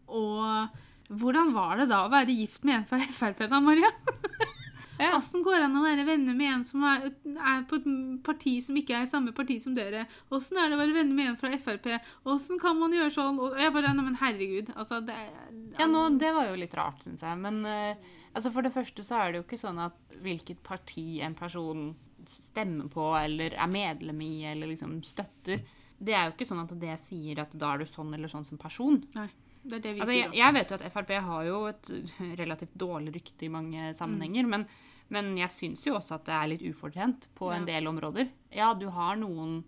[0.07, 0.79] Og
[1.11, 3.91] hvordan var det da å være gift med en fra Frp, da, Maria?
[5.01, 5.15] Ja.
[5.17, 7.85] Åssen går det an å være venner med en som er, er på et
[8.25, 10.03] parti som ikke er samme parti som dere?
[10.29, 11.87] Åssen er det å være venner med en fra Frp?
[12.29, 13.39] Åssen kan man gjøre sånn?
[13.41, 14.69] Og jeg bare Nei, men herregud.
[14.75, 15.17] Altså, det
[15.79, 17.39] Ja, nå, Det var jo litt rart, syns jeg.
[17.41, 21.07] Men uh, altså for det første så er det jo ikke sånn at hvilket parti
[21.25, 21.89] en person
[22.31, 25.61] stemmer på eller er medlem i eller liksom støtter
[26.01, 28.45] Det er jo ikke sånn at det sier at da er du sånn eller sånn
[28.47, 29.03] som person.
[29.13, 29.27] Nei.
[29.61, 30.23] Det er det vi Altså, sier.
[30.31, 31.91] jeg, jeg vet jo at Frp har jo et
[32.41, 34.65] relativt dårlig rykte i mange sammenhenger, men,
[35.13, 38.31] men jeg syns jo også at det er litt ufortjent på en del områder.
[38.49, 39.59] Ja, du har noen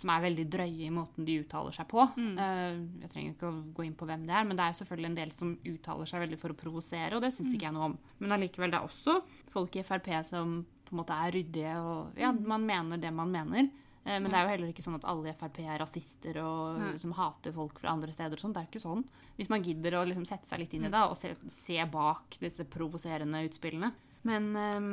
[0.00, 2.04] som er veldig drøye i måten de uttaler seg på.
[2.16, 2.36] Mm.
[2.40, 5.10] Eh, jeg trenger ikke å gå inn på hvem det er, men det er selvfølgelig
[5.10, 7.90] en del som uttaler seg veldig for å provosere, og det syns ikke jeg noe
[7.90, 7.96] om.
[8.22, 9.18] Men allikevel, det er også
[9.52, 13.30] folk i Frp som på en måte er ryddige, og ja, man mener det man
[13.30, 13.70] mener.
[14.04, 16.78] Eh, Men det er jo heller ikke sånn at alle i Frp er rasister og
[16.80, 16.92] Nei.
[16.98, 18.34] som hater folk fra andre steder.
[18.34, 18.54] og sånt.
[18.56, 19.04] Det er jo ikke sånn.
[19.38, 22.36] Hvis man gidder å liksom sette seg litt inn i det og se, se bak
[22.40, 23.92] disse provoserende utspillene.
[24.28, 24.88] Men um,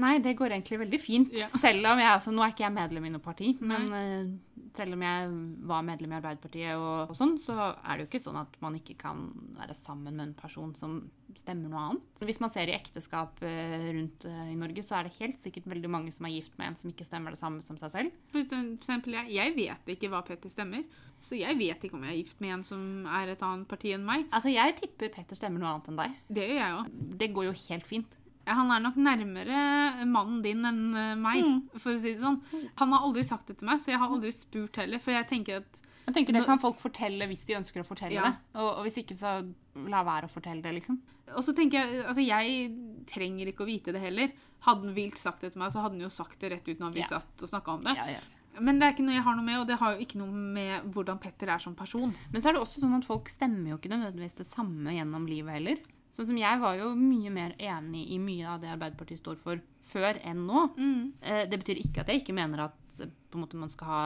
[0.00, 1.34] nei, det går egentlig veldig fint.
[1.36, 1.50] Ja.
[1.64, 4.96] Selv om jeg altså, Nå er ikke jeg medlem i noe parti, men uh, selv
[4.96, 5.32] om jeg
[5.68, 8.78] var medlem i Arbeiderpartiet og, og sånn, så er det jo ikke sånn at man
[8.78, 9.26] ikke kan
[9.58, 10.94] være sammen med en person som
[11.36, 12.06] stemmer noe annet.
[12.16, 15.44] Så hvis man ser i ekteskap uh, rundt uh, i Norge, så er det helt
[15.44, 17.92] sikkert veldig mange som er gift med en som ikke stemmer det samme som seg
[17.92, 18.16] selv.
[18.32, 20.86] For eksempel, jeg, jeg vet ikke hva Petter stemmer.
[21.22, 23.92] Så jeg vet ikke om jeg er gift med en som er et annet parti
[23.94, 24.24] enn meg.
[24.34, 26.16] Altså, Jeg tipper Petter stemmer noe annet enn deg.
[26.32, 26.96] Det gjør jeg òg.
[27.20, 28.18] Det går jo helt fint.
[28.46, 31.60] Han er nok nærmere mannen din enn eh, meg, Mm.
[31.78, 32.40] for å si det sånn.
[32.78, 34.98] Han har aldri sagt det til meg, så jeg har aldri spurt heller.
[34.98, 38.12] For jeg tenker at Jeg tenker Det kan folk fortelle hvis de ønsker å fortelle
[38.18, 38.22] Ja.
[38.30, 38.36] det.
[38.58, 39.54] Og, og hvis ikke, så
[39.88, 40.98] la være å fortelle det, liksom.
[41.36, 42.74] Og så tenker jeg Altså, jeg
[43.06, 44.32] trenger ikke å vite det heller.
[44.66, 46.78] Hadde han vilt sagt det til meg, så hadde han jo sagt det rett ut
[46.80, 47.06] når vi Ja.
[47.06, 47.94] satt og snakka om det.
[47.96, 48.20] Ja, ja.
[48.60, 50.30] Men det er ikke noe jeg har noe med, og det har jo ikke noe
[50.32, 52.12] med hvordan Petter er som person.
[52.32, 55.26] Men så er det også sånn at folk stemmer jo ikke nødvendigvis det samme gjennom
[55.26, 55.78] livet heller.
[56.12, 59.62] Sånn som jeg var jo mye mer enig i mye av det Arbeiderpartiet står for
[59.92, 60.66] før enn nå.
[60.76, 61.00] Mm.
[61.48, 64.02] Det betyr ikke at jeg ikke mener at eh, måte man skal ha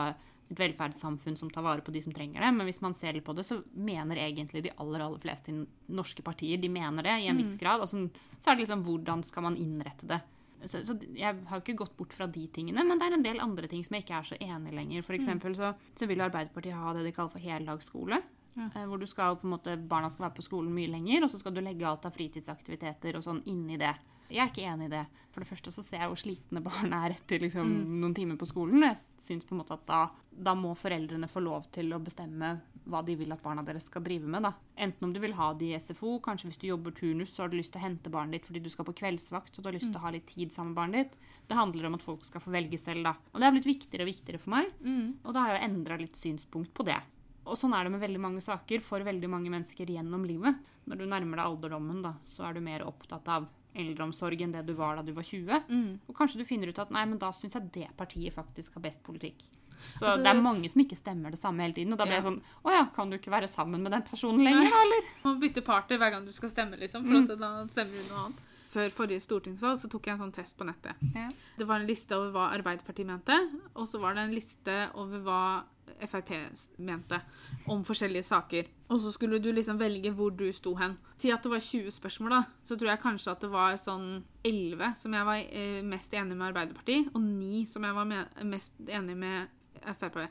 [0.47, 3.25] et velferdssamfunn som tar vare på de som trenger det, men hvis man ser litt
[3.27, 5.51] på det, så mener egentlig de aller aller fleste
[5.91, 7.83] norske partier de mener det i en viss grad.
[7.83, 8.05] Altså,
[8.39, 10.21] så er det liksom hvordan skal man innrette det.
[10.63, 13.43] Så, så jeg har ikke gått bort fra de tingene, men det er en del
[13.43, 15.03] andre ting som jeg ikke er så enig lenger.
[15.05, 18.23] For eksempel så, så vil Arbeiderpartiet ha det de kaller for heldagsskole.
[18.57, 18.67] Ja.
[18.73, 21.29] Eh, Hvor du skal på en måte, barna skal være på skolen mye lenger, og
[21.31, 23.93] så skal du legge alt av fritidsaktiviteter og sånn inn i det.
[24.27, 25.05] Jeg er ikke enig i det.
[25.31, 27.69] For det første så ser jeg hvor slitne barn er etter liksom,
[28.01, 28.83] noen timer på skolen.
[28.83, 32.57] Jeg syns på en måte at da, da må foreldrene få lov til å bestemme
[32.87, 34.43] hva de vil at barna deres skal drive med.
[34.47, 34.53] da.
[34.79, 37.51] Enten om du vil ha de i SFO, kanskje hvis du jobber turnus, så har
[37.51, 39.75] du lyst til å hente barnet ditt fordi du skal på kveldsvakt, så du har
[39.75, 41.17] lyst til å ha litt tid sammen med barnet ditt.
[41.51, 43.13] Det handler om at folk skal få velge selv, da.
[43.33, 44.71] Og det har blitt viktigere og viktigere for meg.
[45.27, 46.95] Og da har jeg endra litt synspunkt på det.
[47.47, 50.57] Og sånn er det med veldig mange saker for veldig mange mennesker gjennom livet.
[50.87, 54.65] Når du nærmer deg alderdommen, da, så er du mer opptatt av eldreomsorg enn det
[54.65, 55.67] du var da du var 20.
[55.69, 55.99] Mm.
[56.09, 58.81] Og kanskje du finner ut at nei, men da syns jeg det partiet faktisk har
[58.87, 59.43] best politikk.
[59.99, 61.93] Så Altså, det er mange som ikke stemmer det samme hele tiden.
[61.93, 62.21] Og da blir Ja.
[62.21, 65.01] jeg sånn Å ja, kan du ikke være sammen med den personen lenger, da, eller?
[65.21, 68.09] Du må bytte party hver gang du skal stemme, liksom, for at da stemmer du
[68.09, 68.41] noe annet.
[68.73, 70.97] Før forrige stortingsvalg så tok jeg en sånn test på nettet.
[71.15, 71.29] Ja.
[71.57, 73.37] Det var en liste over hva Arbeiderpartiet mente,
[73.75, 75.41] og så var det en liste over hva
[76.05, 76.31] Frp
[76.77, 77.19] mente
[77.67, 78.69] om forskjellige saker.
[78.93, 80.97] Og så skulle du liksom velge hvor du sto hen.
[81.17, 82.41] Si at det var 20 spørsmål, da.
[82.63, 84.09] Så tror jeg kanskje at det var sånn
[84.45, 88.11] 11 som jeg var eh, mest enig med Arbeiderpartiet, og 9 som jeg var
[88.53, 89.47] mest enig med
[89.97, 90.27] Frp.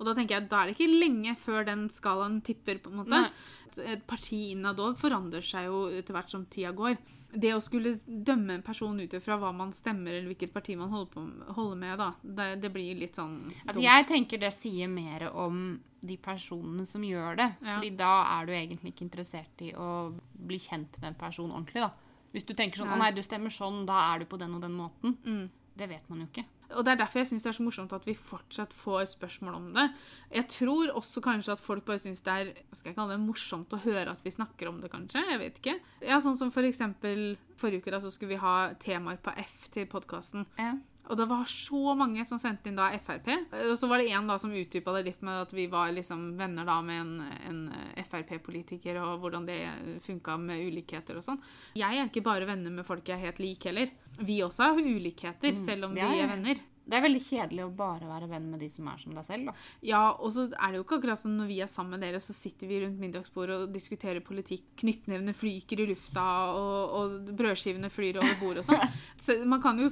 [0.00, 3.02] Og da tenker jeg, da er det ikke lenge før den skalaen tipper, på en
[3.02, 3.12] måte.
[3.12, 3.86] Nei.
[3.86, 6.96] Et parti innad òg forandrer seg jo etter hvert som tida går.
[7.30, 10.90] Det å skulle dømme en person ut ifra hva man stemmer, eller hvilket parti man
[10.90, 13.36] holder, på, holder med, da, det, det blir litt sånn
[13.68, 17.48] Altså, jeg tenker det sier mer om de personene som gjør det.
[17.60, 17.76] Ja.
[17.76, 19.90] Fordi da er du egentlig ikke interessert i å
[20.32, 21.92] bli kjent med en person ordentlig, da.
[22.34, 22.96] Hvis du tenker sånn Nei.
[22.96, 25.16] Å nei, du stemmer sånn, da er du på den og den måten.
[25.26, 25.46] Mm.
[25.76, 26.46] Det vet man jo ikke.
[26.76, 29.54] Og Det er derfor jeg synes det er så morsomt at vi fortsatt får spørsmål
[29.58, 29.86] om det.
[30.34, 33.24] Jeg tror også kanskje at folk bare syns det er hva skal jeg kalle det,
[33.24, 35.24] morsomt å høre at vi snakker om det, kanskje.
[35.32, 35.78] Jeg vet ikke.
[36.06, 39.68] Ja, Sånn som for eksempel forrige uke da, så skulle vi ha temaer på F
[39.74, 40.46] til podkasten.
[40.58, 40.76] Ja.
[41.10, 43.28] Og det var så mange som sendte inn da Frp.
[43.66, 46.36] Og så var det en da som utdypa det litt med at vi var liksom
[46.38, 47.14] venner da med en,
[47.50, 47.60] en
[48.06, 49.58] Frp-politiker, og hvordan det
[50.06, 51.40] funka med ulikheter og sånn.
[51.78, 53.90] Jeg er ikke bare venner med folk jeg er helt lik heller.
[54.20, 56.66] Vi også har ulikheter, selv om Ja, vi er venner.
[56.90, 59.50] Det er veldig kjedelig å bare være venn med de som er som deg selv,
[59.50, 59.66] da.
[59.86, 62.22] Ja, og så er det jo ikke akkurat som når vi er sammen med dere,
[62.22, 64.64] så sitter vi rundt middagsbordet og diskuterer politikk.
[64.82, 66.24] Knyttnevene flyker i lufta,
[66.56, 68.98] og, og brødskivene flyr over bordet og sånn.
[69.24, 69.86] Så man kan jo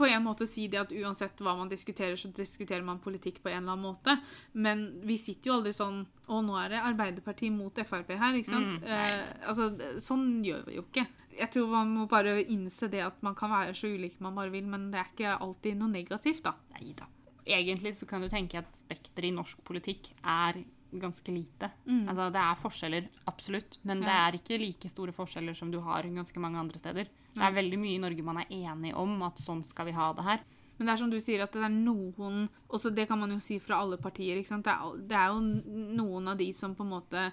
[0.00, 3.50] på en måte si det at uansett hva man diskuterer, så diskuterer man politikk på
[3.52, 4.16] en eller annen måte.
[4.52, 8.52] Men vi sitter jo aldri sånn Å, nå er det Arbeiderpartiet mot Frp her, ikke
[8.52, 8.76] sant?
[8.78, 9.68] Mm, eh, altså,
[10.00, 11.04] sånn gjør vi jo ikke.
[11.36, 14.52] Jeg tror man må bare innse det at man kan være så ulik man bare
[14.54, 16.54] vil, men det er ikke alltid noe negativt, da.
[16.76, 17.08] Nei da.
[17.50, 21.70] Egentlig så kan du tenke at spekteret i norsk politikk er ganske lite.
[21.86, 22.04] Mm.
[22.08, 26.08] Altså, det er forskjeller, absolutt, men det er ikke like store forskjeller som du har
[26.08, 27.10] ganske mange andre steder.
[27.34, 30.10] Det er veldig mye i Norge man er enig om at sånn skal vi ha
[30.16, 30.40] det her.
[30.78, 33.40] Men det er som du sier, at det er noen også Det kan man jo
[33.44, 34.38] si fra alle partier.
[34.40, 34.64] ikke sant?
[34.64, 35.40] Det er, det er jo
[36.00, 37.26] noen av de som på en måte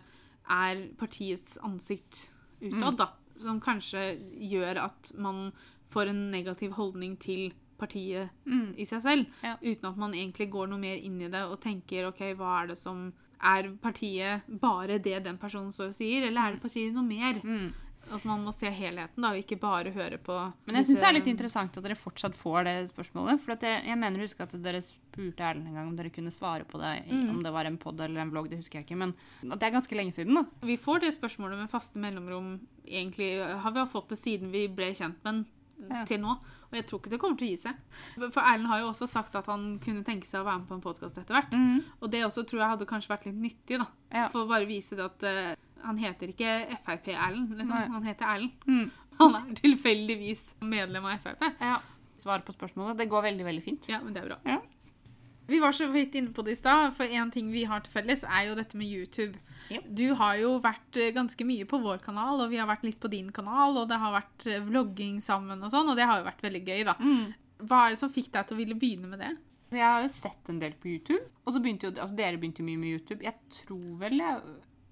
[0.48, 2.26] er partiets ansikt
[2.62, 3.08] utad, da.
[3.38, 4.18] Som kanskje
[4.50, 5.52] gjør at man
[5.94, 8.30] får en negativ holdning til partiet
[8.76, 9.26] i seg selv.
[9.46, 9.56] Ja.
[9.62, 12.74] Uten at man egentlig går noe mer inn i det og tenker OK, hva er
[12.74, 16.96] det som Er partiet bare det den personen står og sier, eller er det partiet
[16.96, 17.38] noe mer?
[17.46, 17.68] Mm.
[18.14, 21.08] At man må se helheten, da, og ikke bare høre på Men jeg syns det
[21.10, 23.42] er litt interessant at dere fortsatt får det spørsmålet.
[23.44, 26.14] For at jeg, jeg mener å huske at dere spurte Erlend en gang om dere
[26.16, 26.94] kunne svare på det.
[27.12, 27.30] Mm.
[27.36, 29.00] Om det var en pod eller en vlogg, det husker jeg ikke.
[29.04, 30.46] Men det er ganske lenge siden, da.
[30.64, 32.54] Vi får det spørsmålet med faste mellomrom.
[32.88, 35.46] Egentlig har vi fått det siden vi ble kjent med den
[35.92, 36.06] Ja.
[36.10, 36.32] til nå.
[36.68, 37.76] Og jeg tror ikke det kommer til å gi seg.
[38.34, 40.74] For Erlend har jo også sagt at han kunne tenke seg å være med på
[40.80, 41.54] en podkast etter hvert.
[42.02, 43.86] Og det også tror jeg hadde kanskje vært litt nyttig, da.
[44.12, 44.28] Ja.
[44.34, 46.54] For å bare vise det at eh, han heter ikke
[46.86, 47.94] Frp-Erlend, liksom.
[47.98, 48.66] Han heter Erlend.
[48.68, 48.88] Mm.
[49.18, 51.46] Han er tilfeldigvis medlem av Frp.
[51.58, 51.80] Ja.
[52.22, 53.00] Svar på spørsmålet.
[53.00, 53.88] Det går veldig, veldig fint.
[53.90, 54.38] Ja, men det er bra.
[54.46, 54.60] Ja.
[55.48, 57.94] Vi var så vidt inne på det i stad, for en ting vi har til
[57.94, 59.40] felles, er jo dette med YouTube.
[59.72, 59.80] Ja.
[59.88, 63.00] Du har jo vært eh, ganske mye på vår kanal, og vi har vært litt
[63.00, 66.20] på din kanal, og det har vært eh, vlogging sammen og sånn, og det har
[66.20, 66.98] jo vært veldig gøy, da.
[67.00, 67.32] Mm.
[67.64, 69.34] Hva er det som fikk deg til å ville begynne med det?
[69.72, 71.24] Jeg har jo sett en del på YouTube.
[71.44, 73.24] Og så begynte jo, altså dere begynte mye med YouTube.
[73.26, 74.44] Jeg tror vel jeg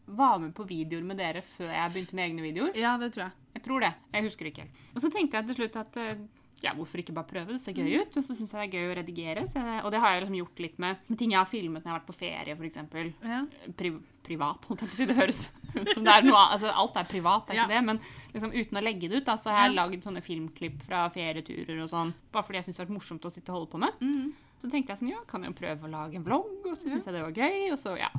[0.08, 2.76] var med på videoer med dere før jeg begynte med egne videoer.
[2.78, 3.32] Ja, det tror jeg.
[3.56, 3.94] Jeg tror det.
[4.14, 4.82] Jeg husker ikke helt.
[4.96, 6.18] Og så tenkte jeg til slutt at eh,
[6.64, 7.54] ja, hvorfor ikke bare prøve?
[7.54, 8.16] Det ser gøy ut.
[8.18, 9.44] Og så syns jeg det er gøy å redigere.
[9.52, 11.84] Så jeg, og det har jeg liksom gjort litt med, med ting jeg har filmet
[11.84, 13.18] når jeg har vært på ferie, f.eks.
[13.26, 13.42] Ja.
[13.78, 13.92] Pri,
[14.26, 15.06] privat, holdt jeg på å si.
[15.10, 15.42] Det høres
[15.76, 17.66] ut som det er noe Altså alt er privat, er Ja.
[17.66, 17.84] ikke det.
[17.90, 18.00] Men
[18.34, 19.82] liksom uten å legge det ut, da, så har jeg Ja.
[19.84, 22.14] lagd sånne filmklipp fra ferieturer og sånn.
[22.32, 24.00] Bare fordi jeg syns det har vært morsomt å sitte og holde på med.
[24.02, 24.32] Mm.
[24.58, 26.88] Så tenkte jeg sånn, ja, kan jeg jo prøve å lage en vlogg, og så
[26.88, 28.10] syntes jeg det var gøy, og så, ja.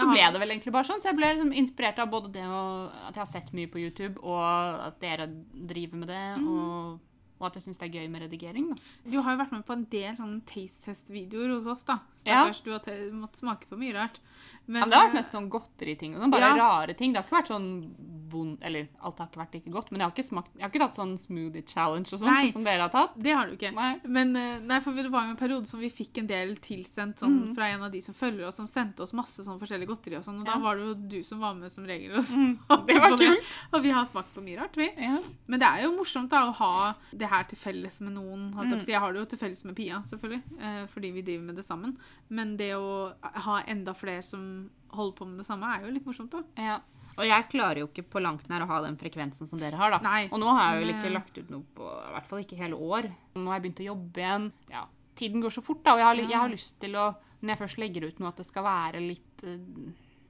[0.00, 2.44] Så ble det vel egentlig bare sånn, så jeg ble liksom inspirert av både det
[2.44, 4.42] og at jeg har sett mye på YouTube, og
[4.88, 6.48] at dere driver med det, Mm.
[6.48, 7.00] og,
[7.40, 8.76] og at jeg syns det er gøy med redigering, da.
[9.10, 11.98] Du har jo vært med på en del sånne taste-test-videoer hos oss, da.
[12.24, 12.44] Ja.
[12.46, 12.80] Stakkars, du har
[13.12, 14.20] måttet smake på mye rart.
[14.66, 16.56] Men, det har vært eh, mest sånn godteriting sånn, bare Ja.
[16.56, 17.12] rare ting.
[17.12, 17.94] Det har ikke vært sånn
[18.34, 20.70] vond, eller alt har ikke vært like godt, men jeg har ikke, smakt, jeg har
[20.72, 22.46] ikke tatt sånn smoothie challenge og sånt, Nei.
[22.48, 23.12] sånn som dere har tatt.
[23.22, 23.70] Det har du ikke.
[23.76, 24.00] Nei.
[24.08, 27.18] Men eh, nei, for det var jo en periode som vi fikk en del tilsendt
[27.22, 27.54] sånn, Mm.
[27.54, 30.24] fra en av de som følger oss, som sendte oss masse sånn forskjellig godteri og
[30.24, 30.54] sånn, og Ja.
[30.54, 32.16] da var det jo du som var med som regel.
[32.16, 33.44] Og, Mm, det var kult.
[33.72, 34.90] Og vi har smakt på mye rart, vi.
[34.98, 35.20] Ja.
[35.46, 38.52] Men det er jo morsomt da å ha det her til felles med noen.
[38.54, 38.80] Mm.
[38.86, 41.64] jeg har det jo til felles med Pia, selvfølgelig, eh, fordi vi driver med det
[41.64, 41.96] sammen.
[42.30, 44.53] Men det å ha enda flere som
[44.94, 46.42] holder på med det samme, er jo litt morsomt, da.
[46.62, 46.76] Ja.
[47.16, 49.90] Og jeg klarer jo ikke på langt nær å ha den frekvensen som dere har,
[49.94, 50.00] da.
[50.02, 50.24] Nei.
[50.34, 52.58] Og nå har jeg jo ikke eh, lagt ut noe på i hvert fall ikke
[52.58, 53.08] hele år.
[53.38, 54.48] Nå har jeg begynt å jobbe igjen.
[54.72, 54.82] Ja.
[55.14, 57.12] Tiden går så fort, da, og jeg har, jeg har lyst til å
[57.44, 59.60] Når jeg først legger ut noe, at det skal være litt eh,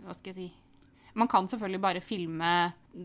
[0.05, 0.49] Hva skal jeg si
[1.17, 2.51] Man kan selvfølgelig bare filme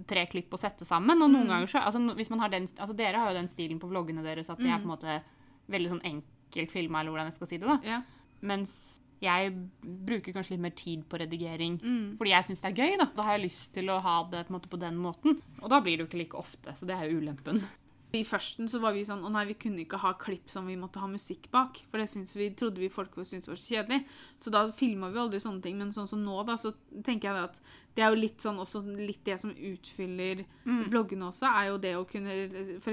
[0.09, 1.51] tre klipp og sette sammen, og noen Mm.
[1.53, 4.23] ganger så altså, hvis man har den, altså Dere har jo den stilen på vloggene
[4.25, 4.83] deres at det er Mm.
[4.83, 5.21] på en måte
[5.69, 7.79] veldig sånn enkelt filma, eller hvordan jeg skal si det, da.
[7.85, 8.01] Ja.
[8.41, 9.51] Mens jeg
[9.83, 11.75] bruker kanskje litt mer tid på redigering.
[11.83, 12.15] Mm.
[12.19, 12.95] Fordi jeg syns det er gøy.
[13.01, 15.41] Da Da har jeg lyst til å ha det på, en måte, på den måten.
[15.59, 16.75] Og da blir det jo ikke like ofte.
[16.79, 17.63] Så det er jo ulempen.
[18.09, 20.77] I førsten så var vi sånn Å nei, vi kunne ikke ha klipp som vi
[20.79, 21.77] måtte ha musikk bak.
[21.91, 22.07] For det
[22.39, 23.99] vi, trodde vi folk syntes var så kjedelig.
[24.41, 25.77] Så da filma vi aldri sånne ting.
[25.77, 26.71] Men sånn som nå, da, så
[27.05, 27.61] tenker jeg at
[27.93, 30.41] det er jo litt sånn også litt det som utfyller
[30.89, 32.35] vloggene også, er jo det å kunne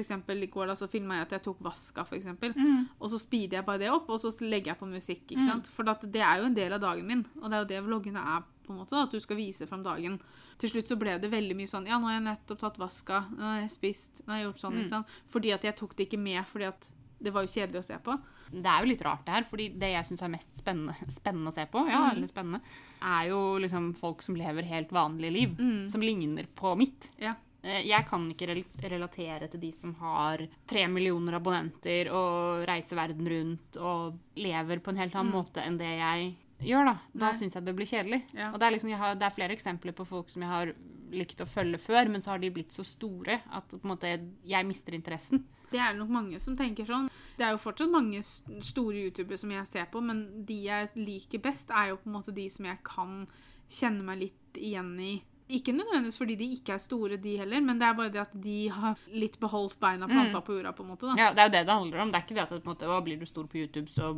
[0.01, 2.57] eksempel i går da så filma jeg at jeg tok vaska, for eksempel.
[2.99, 5.23] Og så speeder jeg bare det opp, og så legger jeg på musikk.
[5.31, 5.69] ikke sant?
[5.73, 8.21] For det er jo en del av dagen min, og det er jo det vloggene
[8.37, 8.43] er.
[8.67, 10.19] på en måte da, At du skal vise fram dagen.
[10.59, 13.25] Til slutt så ble det veldig mye sånn Ja, nå har jeg nettopp tatt vaska,
[13.37, 14.79] nå har jeg spist, nå har jeg gjort sånn.
[14.81, 15.07] ikke sant?
[15.29, 16.89] Fordi at jeg tok det ikke med, fordi at
[17.21, 18.15] det var jo kjedelig å se på.
[18.53, 19.45] Det er jo litt rart, det her.
[19.45, 22.61] fordi det jeg syns er mest spennende, spennende å se på, ja, eller spennende,
[23.03, 25.57] er jo liksom folk som lever helt vanlige liv.
[25.91, 27.09] Som ligner på mitt.
[27.19, 27.35] Ja.
[27.63, 33.27] Eh, Jeg kan ikke relatere til de som har tre millioner abonnenter og reiser verden
[33.29, 35.41] rundt og lever på en helt annen Mm.
[35.43, 36.95] måte enn det jeg gjør, da.
[37.13, 38.23] Da syns jeg det blir kjedelig.
[38.37, 38.53] Ja.
[38.53, 40.73] Og det er, liksom, jeg har, det er flere eksempler på folk som jeg har
[41.13, 44.11] likt å følge før, men så har de blitt så store at måte,
[44.47, 45.45] jeg mister interessen.
[45.71, 47.09] Det er nok mange som tenker sånn.
[47.37, 51.43] Det er jo fortsatt mange store youtubere som jeg ser på, men de jeg liker
[51.43, 53.25] best, er jo på en måte de som jeg kan
[53.67, 55.15] kjenne meg litt igjen i.
[55.57, 58.33] Ikke nødvendigvis fordi de ikke er store, de heller, men det er bare det at
[58.43, 61.07] de har litt beholdt beina planta på jorda, på en måte.
[61.07, 61.15] da.
[61.21, 62.11] Ja, Det er jo det det handler om.
[62.11, 64.11] Det er ikke det at på en måte, å, blir du stor på YouTube, så,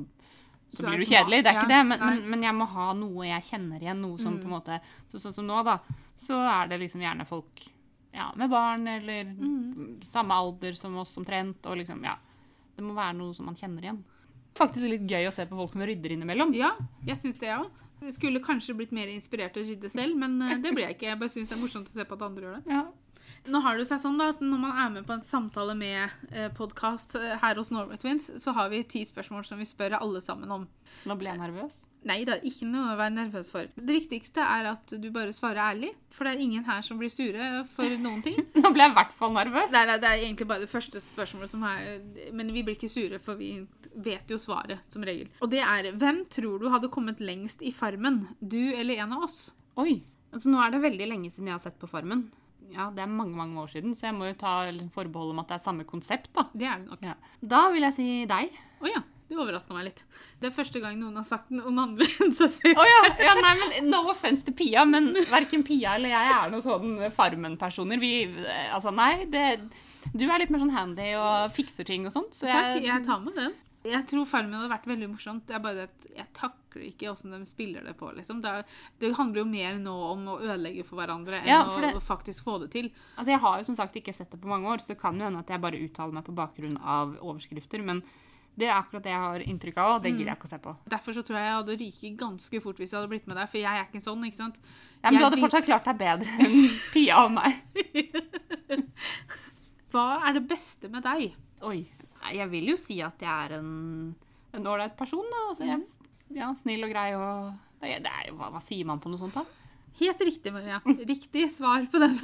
[0.68, 1.42] så, er blir du kjedelig.
[1.44, 1.80] Det er ikke det.
[1.88, 4.00] Men, men, men jeg må ha noe jeg kjenner igjen.
[4.04, 4.40] Noe som Mm.
[4.42, 5.78] på en måte så, Sånn som nå, da.
[6.16, 7.64] Så er det liksom gjerne folk
[8.12, 10.02] ja, med barn eller Mm.
[10.04, 11.64] samme alder som oss omtrent.
[11.66, 12.16] Og liksom, ja.
[12.76, 14.02] Det må være noe som man kjenner igjen.
[14.58, 16.52] Faktisk litt gøy å se på folk som rydder innimellom.
[16.54, 16.72] Ja,
[17.06, 17.68] jeg syns det òg.
[18.00, 20.94] Jeg skulle kanskje blitt mer inspirert til å rydde selv, men eh, det ble jeg
[20.96, 21.08] ikke.
[21.10, 22.70] Jeg bare syns det er morsomt å se på at andre gjør det.
[22.70, 22.84] Ja.
[23.46, 26.08] Nå har det seg sånn da, at Når man er med på en samtale med
[26.32, 30.20] eh, podkast her hos Norway Twins, så har vi ti spørsmål som vi spør alle
[30.24, 30.66] sammen om.
[31.08, 31.84] Nå ble jeg nervøs.
[32.06, 33.68] Nei, er ikke noe å være nervøs for.
[33.74, 37.10] Det viktigste er at du bare svarer ærlig, for det er ingen her som blir
[37.10, 38.38] sure for noen ting.
[38.62, 39.72] Nå ble jeg i hvert fall nervøs.
[39.74, 41.98] Nei, nei, Det er egentlig bare det første spørsmålet som er
[42.36, 43.50] Men vi blir ikke sure, for vi
[43.94, 45.30] vet jo svaret, som regel.
[45.42, 48.26] Og det er Hvem tror du hadde kommet lengst i Farmen?
[48.40, 49.48] Du eller en av oss?
[49.78, 50.00] Oi.
[50.32, 52.28] Altså, nå er det veldig lenge siden jeg har sett på Farmen.
[52.74, 55.38] Ja, Det er mange mange år siden, så jeg må jo ta liksom, forbehold om
[55.42, 56.30] at det er samme konsept.
[56.34, 57.02] Da Det er det nok.
[57.02, 57.14] ja.
[57.40, 58.58] Da vil jeg si deg.
[58.82, 59.04] Å ja.
[59.28, 59.98] Det overraska meg litt.
[60.40, 62.78] Det er første gang noen har sagt noen andre enn seg selv.
[62.80, 66.48] Oh, ja, ja, nei, men No offense til Pia, men verken Pia eller jeg er
[66.54, 68.00] noen sånn Farmen-personer.
[68.00, 69.60] Vi eh, Altså, nei, det
[70.16, 73.04] Du er litt mer sånn handy og fikser ting og sånt, så Takk, jeg, jeg
[73.04, 73.52] tar med den.
[73.86, 75.44] Jeg tror Farmen hadde vært veldig morsomt.
[75.46, 78.08] Det er bare at jeg takler ikke åssen de spiller det på.
[78.16, 78.40] liksom.
[78.42, 78.64] Det, er,
[78.98, 82.02] det handler jo mer nå om å ødelegge for hverandre enn Ja, for det- å
[82.02, 82.90] faktisk få det til.
[83.16, 85.14] Altså, jeg har jo som sagt ikke sett det på mange år, så det kan
[85.16, 88.02] jo hende at jeg bare uttaler meg på bakgrunn av overskrifter, men
[88.58, 90.58] det er akkurat det jeg har inntrykk av, og det gidder jeg ikke å se
[90.58, 90.76] på.
[90.90, 93.48] Derfor så tror jeg jeg hadde ryket ganske fort hvis jeg hadde blitt med deg,
[93.48, 94.58] for jeg er ikke sånn, ikke sant?
[95.04, 97.62] Ja, men Jeg du hadde fortsatt klart deg bedre enn Pia og meg.
[99.94, 101.30] Hva er det beste med deg?
[101.62, 101.86] Oi.
[102.34, 104.14] Jeg vil jo si at jeg er en
[104.56, 105.44] en ålreit person, da.
[105.50, 105.84] Altså, jeg,
[106.38, 109.20] ja, snill og grei og det er, det er hva, hva sier man på noe
[109.20, 109.44] sånt, da?
[109.98, 110.78] Helt riktig, Maria.
[110.86, 112.14] Riktig svar på den.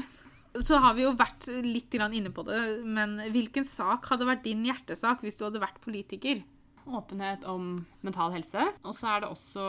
[0.62, 4.62] Så har vi jo vært litt inne på det, men hvilken sak hadde vært din
[4.66, 6.44] hjertesak hvis du hadde vært politiker?
[6.86, 8.68] Åpenhet om mental helse.
[8.86, 9.66] Og så er det også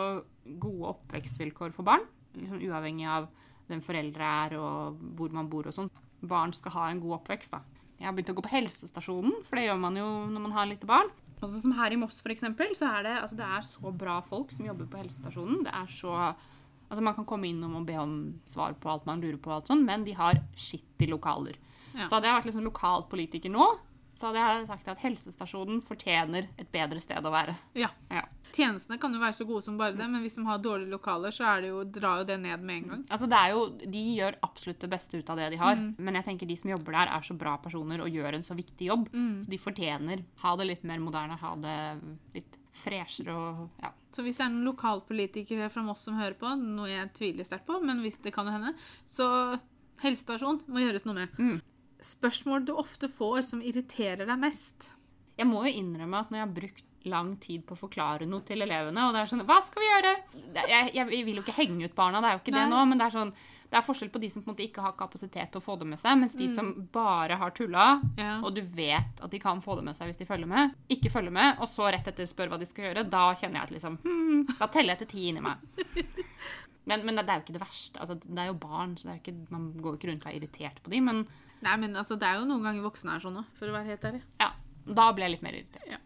[0.62, 2.06] gode oppvekstvilkår for barn.
[2.38, 3.30] Liksom uavhengig av
[3.66, 5.90] hvem foreldre er og hvor man bor og sånn.
[6.26, 7.64] Barn skal ha en god oppvekst, da.
[8.06, 10.68] Jeg har begynt å gå på helsestasjonen, for det gjør man jo når man har
[10.70, 11.08] lite barn.
[11.40, 13.94] Og sånn som her i Moss, for eksempel, så er det, altså, det er så
[13.98, 15.64] bra folk som jobber på helsestasjonen.
[15.66, 16.14] Det er så
[16.86, 18.12] Altså, man kan komme innom og be om
[18.46, 21.56] svar på alt man lurer på, og alt sånt, men de har skittige lokaler.
[21.96, 22.06] Ja.
[22.06, 23.66] Så hadde jeg vært liksom lokalpolitiker nå,
[24.16, 27.56] så hadde jeg sagt at helsestasjonen fortjener et bedre sted å være.
[27.78, 27.92] Ja.
[28.10, 28.24] Ja.
[28.56, 31.34] Tjenestene kan jo være så gode som bare det, men hvis de har dårlige lokaler,
[31.36, 33.02] så er det jo, drar jo det ned med en gang.
[33.12, 36.20] Altså det er jo, De gjør absolutt det beste ut av det de har, men
[36.22, 38.88] jeg tenker de som jobber der, er så bra personer og gjør en så viktig
[38.88, 39.10] jobb.
[39.44, 41.76] Så de fortjener ha det litt mer moderne, ha det
[42.38, 43.92] litt freshere og ja.
[44.16, 47.68] Så hvis det er noen lokalpolitikere fra Moss som hører på, noe jeg tviler sterkt
[47.68, 48.72] på, men hvis det kan jo hende,
[49.12, 49.28] så
[50.04, 51.40] helsestasjon må gjøres noe med.
[51.40, 51.58] Mm.
[52.06, 54.92] Spørsmål du ofte får som irriterer deg mest?
[55.40, 58.42] Jeg må jo innrømme at når jeg har brukt lang tid på å forklare noe
[58.48, 60.14] til elevene, og det er sånn Hva skal vi gjøre?
[60.70, 62.98] Jeg, jeg vil jo ikke henge ut barna, det er jo ikke det nå, men
[63.02, 63.34] det er sånn
[63.66, 65.74] det er forskjell på de som på en måte ikke har kapasitet til å få
[65.82, 66.54] det med seg, mens de Mm.
[66.56, 68.40] som bare har tulla, Ja.
[68.46, 71.12] og du vet at de kan få det med seg hvis de følger med, ikke
[71.12, 73.74] følger med, og så rett etter spør hva de skal gjøre, da kjenner jeg at
[73.76, 75.58] liksom hmm, Da teller jeg til ti inni meg.
[76.86, 77.98] Men, men det er jo ikke det verste.
[78.00, 80.30] Altså, det er jo barn, så det er ikke, man går jo ikke rundt og
[80.32, 81.24] er irritert på dem, men
[81.66, 83.90] Nei, men altså, det er jo noen ganger voksne er sånn òg, for å være
[83.94, 84.22] helt ærlig.
[84.44, 84.52] ja,
[84.86, 86.02] da ble jeg litt mer irritert.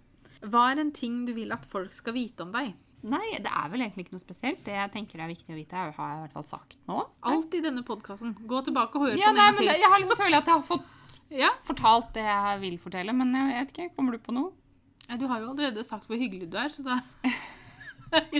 [0.49, 2.69] Hva er en ting du vil at folk skal vite om deg?
[3.03, 4.61] Nei, det er vel egentlig ikke noe spesielt.
[4.65, 7.01] Det jeg tenker er viktig å vite, har jeg i hvert fall sagt nå.
[7.27, 8.33] Alt i denne podkasten.
[8.47, 9.83] Gå tilbake og hør Ja, på den nei, en men til.
[9.83, 10.87] Jeg har liksom føler at jeg har fått
[11.43, 11.51] Ja.
[11.67, 13.89] fortalt det jeg vil fortelle, men jeg vet ikke.
[13.95, 14.51] Kommer du på noe?
[15.09, 16.99] Ja, Du har jo allerede sagt hvor hyggelig du er, så da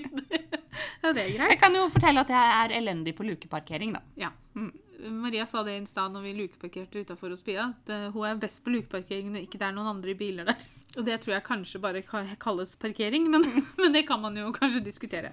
[1.04, 1.50] Ja, det er greit.
[1.54, 4.02] Jeg kan jo fortelle at jeg er elendig på lukeparkering, da.
[4.20, 4.32] Ja.
[4.58, 4.72] Mm.
[5.08, 8.42] Maria sa det i stad når vi lukeparkerte utafor hos Pia, at eh, hun er
[8.42, 10.66] best på lukeparkering når ikke det er noen andre biler der.
[10.98, 12.04] Og det tror jeg kanskje bare
[12.42, 13.46] kalles parkering, men,
[13.82, 15.32] men det kan man jo kanskje diskutere.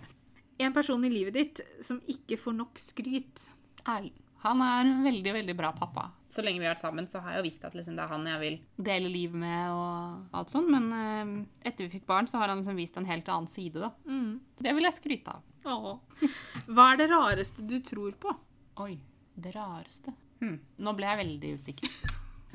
[0.60, 3.48] En person i livet ditt som ikke får nok skryt.
[3.84, 4.22] Erlend.
[4.46, 6.10] Han er en veldig, veldig bra pappa.
[6.30, 8.12] Så lenge vi har vært sammen, så har jeg jo visst at liksom, det er
[8.12, 10.70] han jeg vil dele livet med og alt sånt.
[10.70, 11.32] Men eh,
[11.66, 13.90] etter vi fikk barn, så har han liksom vist en helt annen side, da.
[14.06, 14.36] Mm.
[14.60, 15.52] Det vil jeg skryte av.
[15.66, 16.30] Åh.
[16.68, 18.36] Hva er det rareste du tror på?
[18.84, 18.94] Oi.
[19.36, 20.14] Det rareste.
[20.40, 20.58] hmm.
[20.80, 21.96] Nå ble jeg veldig usikker.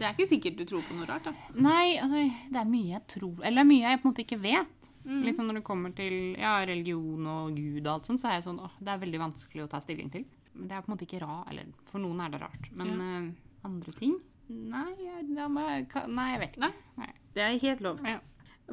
[0.02, 1.34] Det er ikke sikkert du tror på noe rart, da.
[1.62, 4.40] Nei, altså, det er mye jeg tror Eller er mye jeg på en måte ikke
[4.42, 4.90] vet.
[5.04, 5.22] Mm.
[5.26, 8.40] Litt sånn når det kommer til ja, religion og Gud og alt sånt, så er
[8.40, 10.26] jeg sånn åh, det er veldig vanskelig å ta stilling til.
[10.54, 11.50] Men det er på en måte ikke rart.
[11.54, 12.70] Eller for noen er det rart.
[12.78, 13.30] Men eh,
[13.68, 14.18] andre ting?
[14.52, 16.68] Nei, jeg, nei, jeg vet ikke.
[16.68, 17.02] Nei.
[17.02, 17.12] Nei.
[17.36, 18.02] Det er helt lov.
[18.06, 18.20] Ja.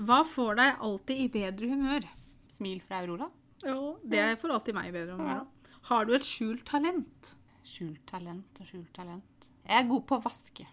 [0.08, 2.08] Hva får deg alltid i bedre humør?
[2.54, 3.28] Smil fra Aurora.
[3.62, 5.42] Det får alltid meg i bedre humør.
[5.42, 5.76] Ja.
[5.88, 7.34] Har du et skjult talent?
[7.78, 9.44] Skjult talent og skjult talent.
[9.62, 10.64] Jeg er god på å vaske.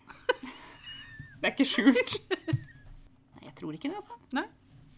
[1.37, 2.15] det er ikke skjult.
[2.49, 4.15] Nei, jeg tror ikke det, altså.
[4.33, 4.47] Nei.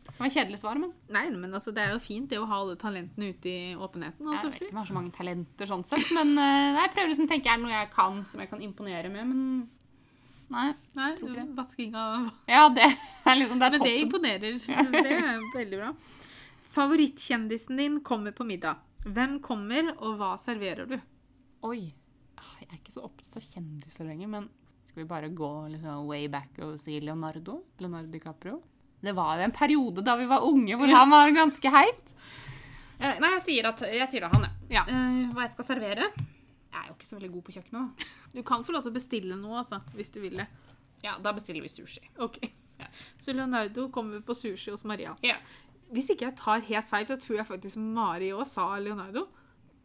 [0.06, 2.46] Det var et kjedelig svar, men Nei, men altså, det er jo fint det å
[2.48, 4.24] ha alle talentene ute i åpenheten.
[4.24, 6.14] jeg vet ikke om jeg har så mange talenter sånn sett.
[6.16, 8.64] Men uh, jeg prøver liksom å tenke er det noe jeg kan som jeg kan
[8.64, 9.44] imponere med, men
[10.56, 10.70] nei.
[10.96, 11.58] Nei, Tror ikke det.
[11.60, 14.58] vasking av Ja, det er liksom det er Men det imponerer.
[14.64, 15.92] Så det er veldig bra.
[16.78, 18.80] Favorittkjendisen din kommer på middag.
[19.04, 20.98] Hvem kommer, og hva serverer du?
[21.68, 21.82] Oi.
[22.38, 24.50] Ah, Jeg er ikke så opptatt av kjendiser lenger, men
[24.88, 27.60] skal vi bare gå liksom way back og si Leonardo?
[27.82, 28.60] Leonardo DiCaprio?
[29.04, 32.14] Det var jo en periode da vi var unge hvor han var ganske heit.
[32.98, 34.80] Eh, nei, jeg sier, at, jeg sier det han, ja.
[34.80, 34.86] Ja.
[34.90, 36.08] Eh, hva jeg skal servere?
[36.18, 37.92] Jeg er jo ikke så veldig god på kjøkkenet.
[38.02, 38.08] da.
[38.34, 40.48] Du kan få lov til å bestille noe, altså, hvis du vil det.
[41.06, 42.02] Ja, Da bestiller vi sushi.
[42.26, 42.40] Ok.
[43.22, 45.16] Så Leonardo kommer på sushi hos Maria.
[45.26, 45.36] Ja.
[45.94, 49.28] Hvis ikke jeg tar helt feil, så tror jeg faktisk Mari òg sa Leonardo.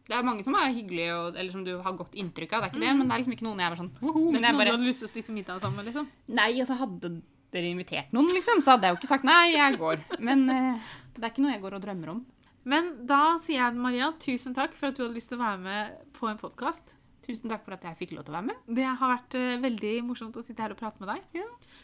[0.03, 2.61] Det er mange som er hyggelige, og, eller som du har godt inntrykk av.
[2.63, 4.41] Det er ikke det, men det er liksom ikke noen jeg er sånn Men jeg
[4.43, 6.09] noen bare du hadde lyst til å spise middag sammen med, liksom.
[6.27, 7.11] Nei, altså hadde
[7.53, 10.01] dere invitert noen, liksom, så hadde jeg jo ikke sagt nei, jeg går.
[10.19, 12.19] Men eh, det er ikke noe jeg går og drømmer om.
[12.65, 15.61] Men da sier jeg Maria, tusen takk for at du hadde lyst til å være
[15.63, 16.93] med på en podkast.
[17.23, 18.57] Tusen takk for at jeg fikk lov til å være med.
[18.75, 21.21] Det har vært eh, veldig morsomt å sitte her og prate med deg.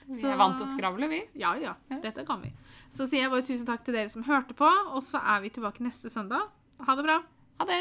[0.09, 1.21] Vi Så- er vant til å skravle, vi.
[1.39, 1.99] Ja, ja, Ja.
[2.03, 2.51] dette kan vi.
[2.91, 5.49] Så sier jeg bare tusen takk til dere som hørte på, og så er vi
[5.55, 6.49] tilbake neste søndag.
[6.83, 7.21] Ha det bra.
[7.59, 7.79] Ha det.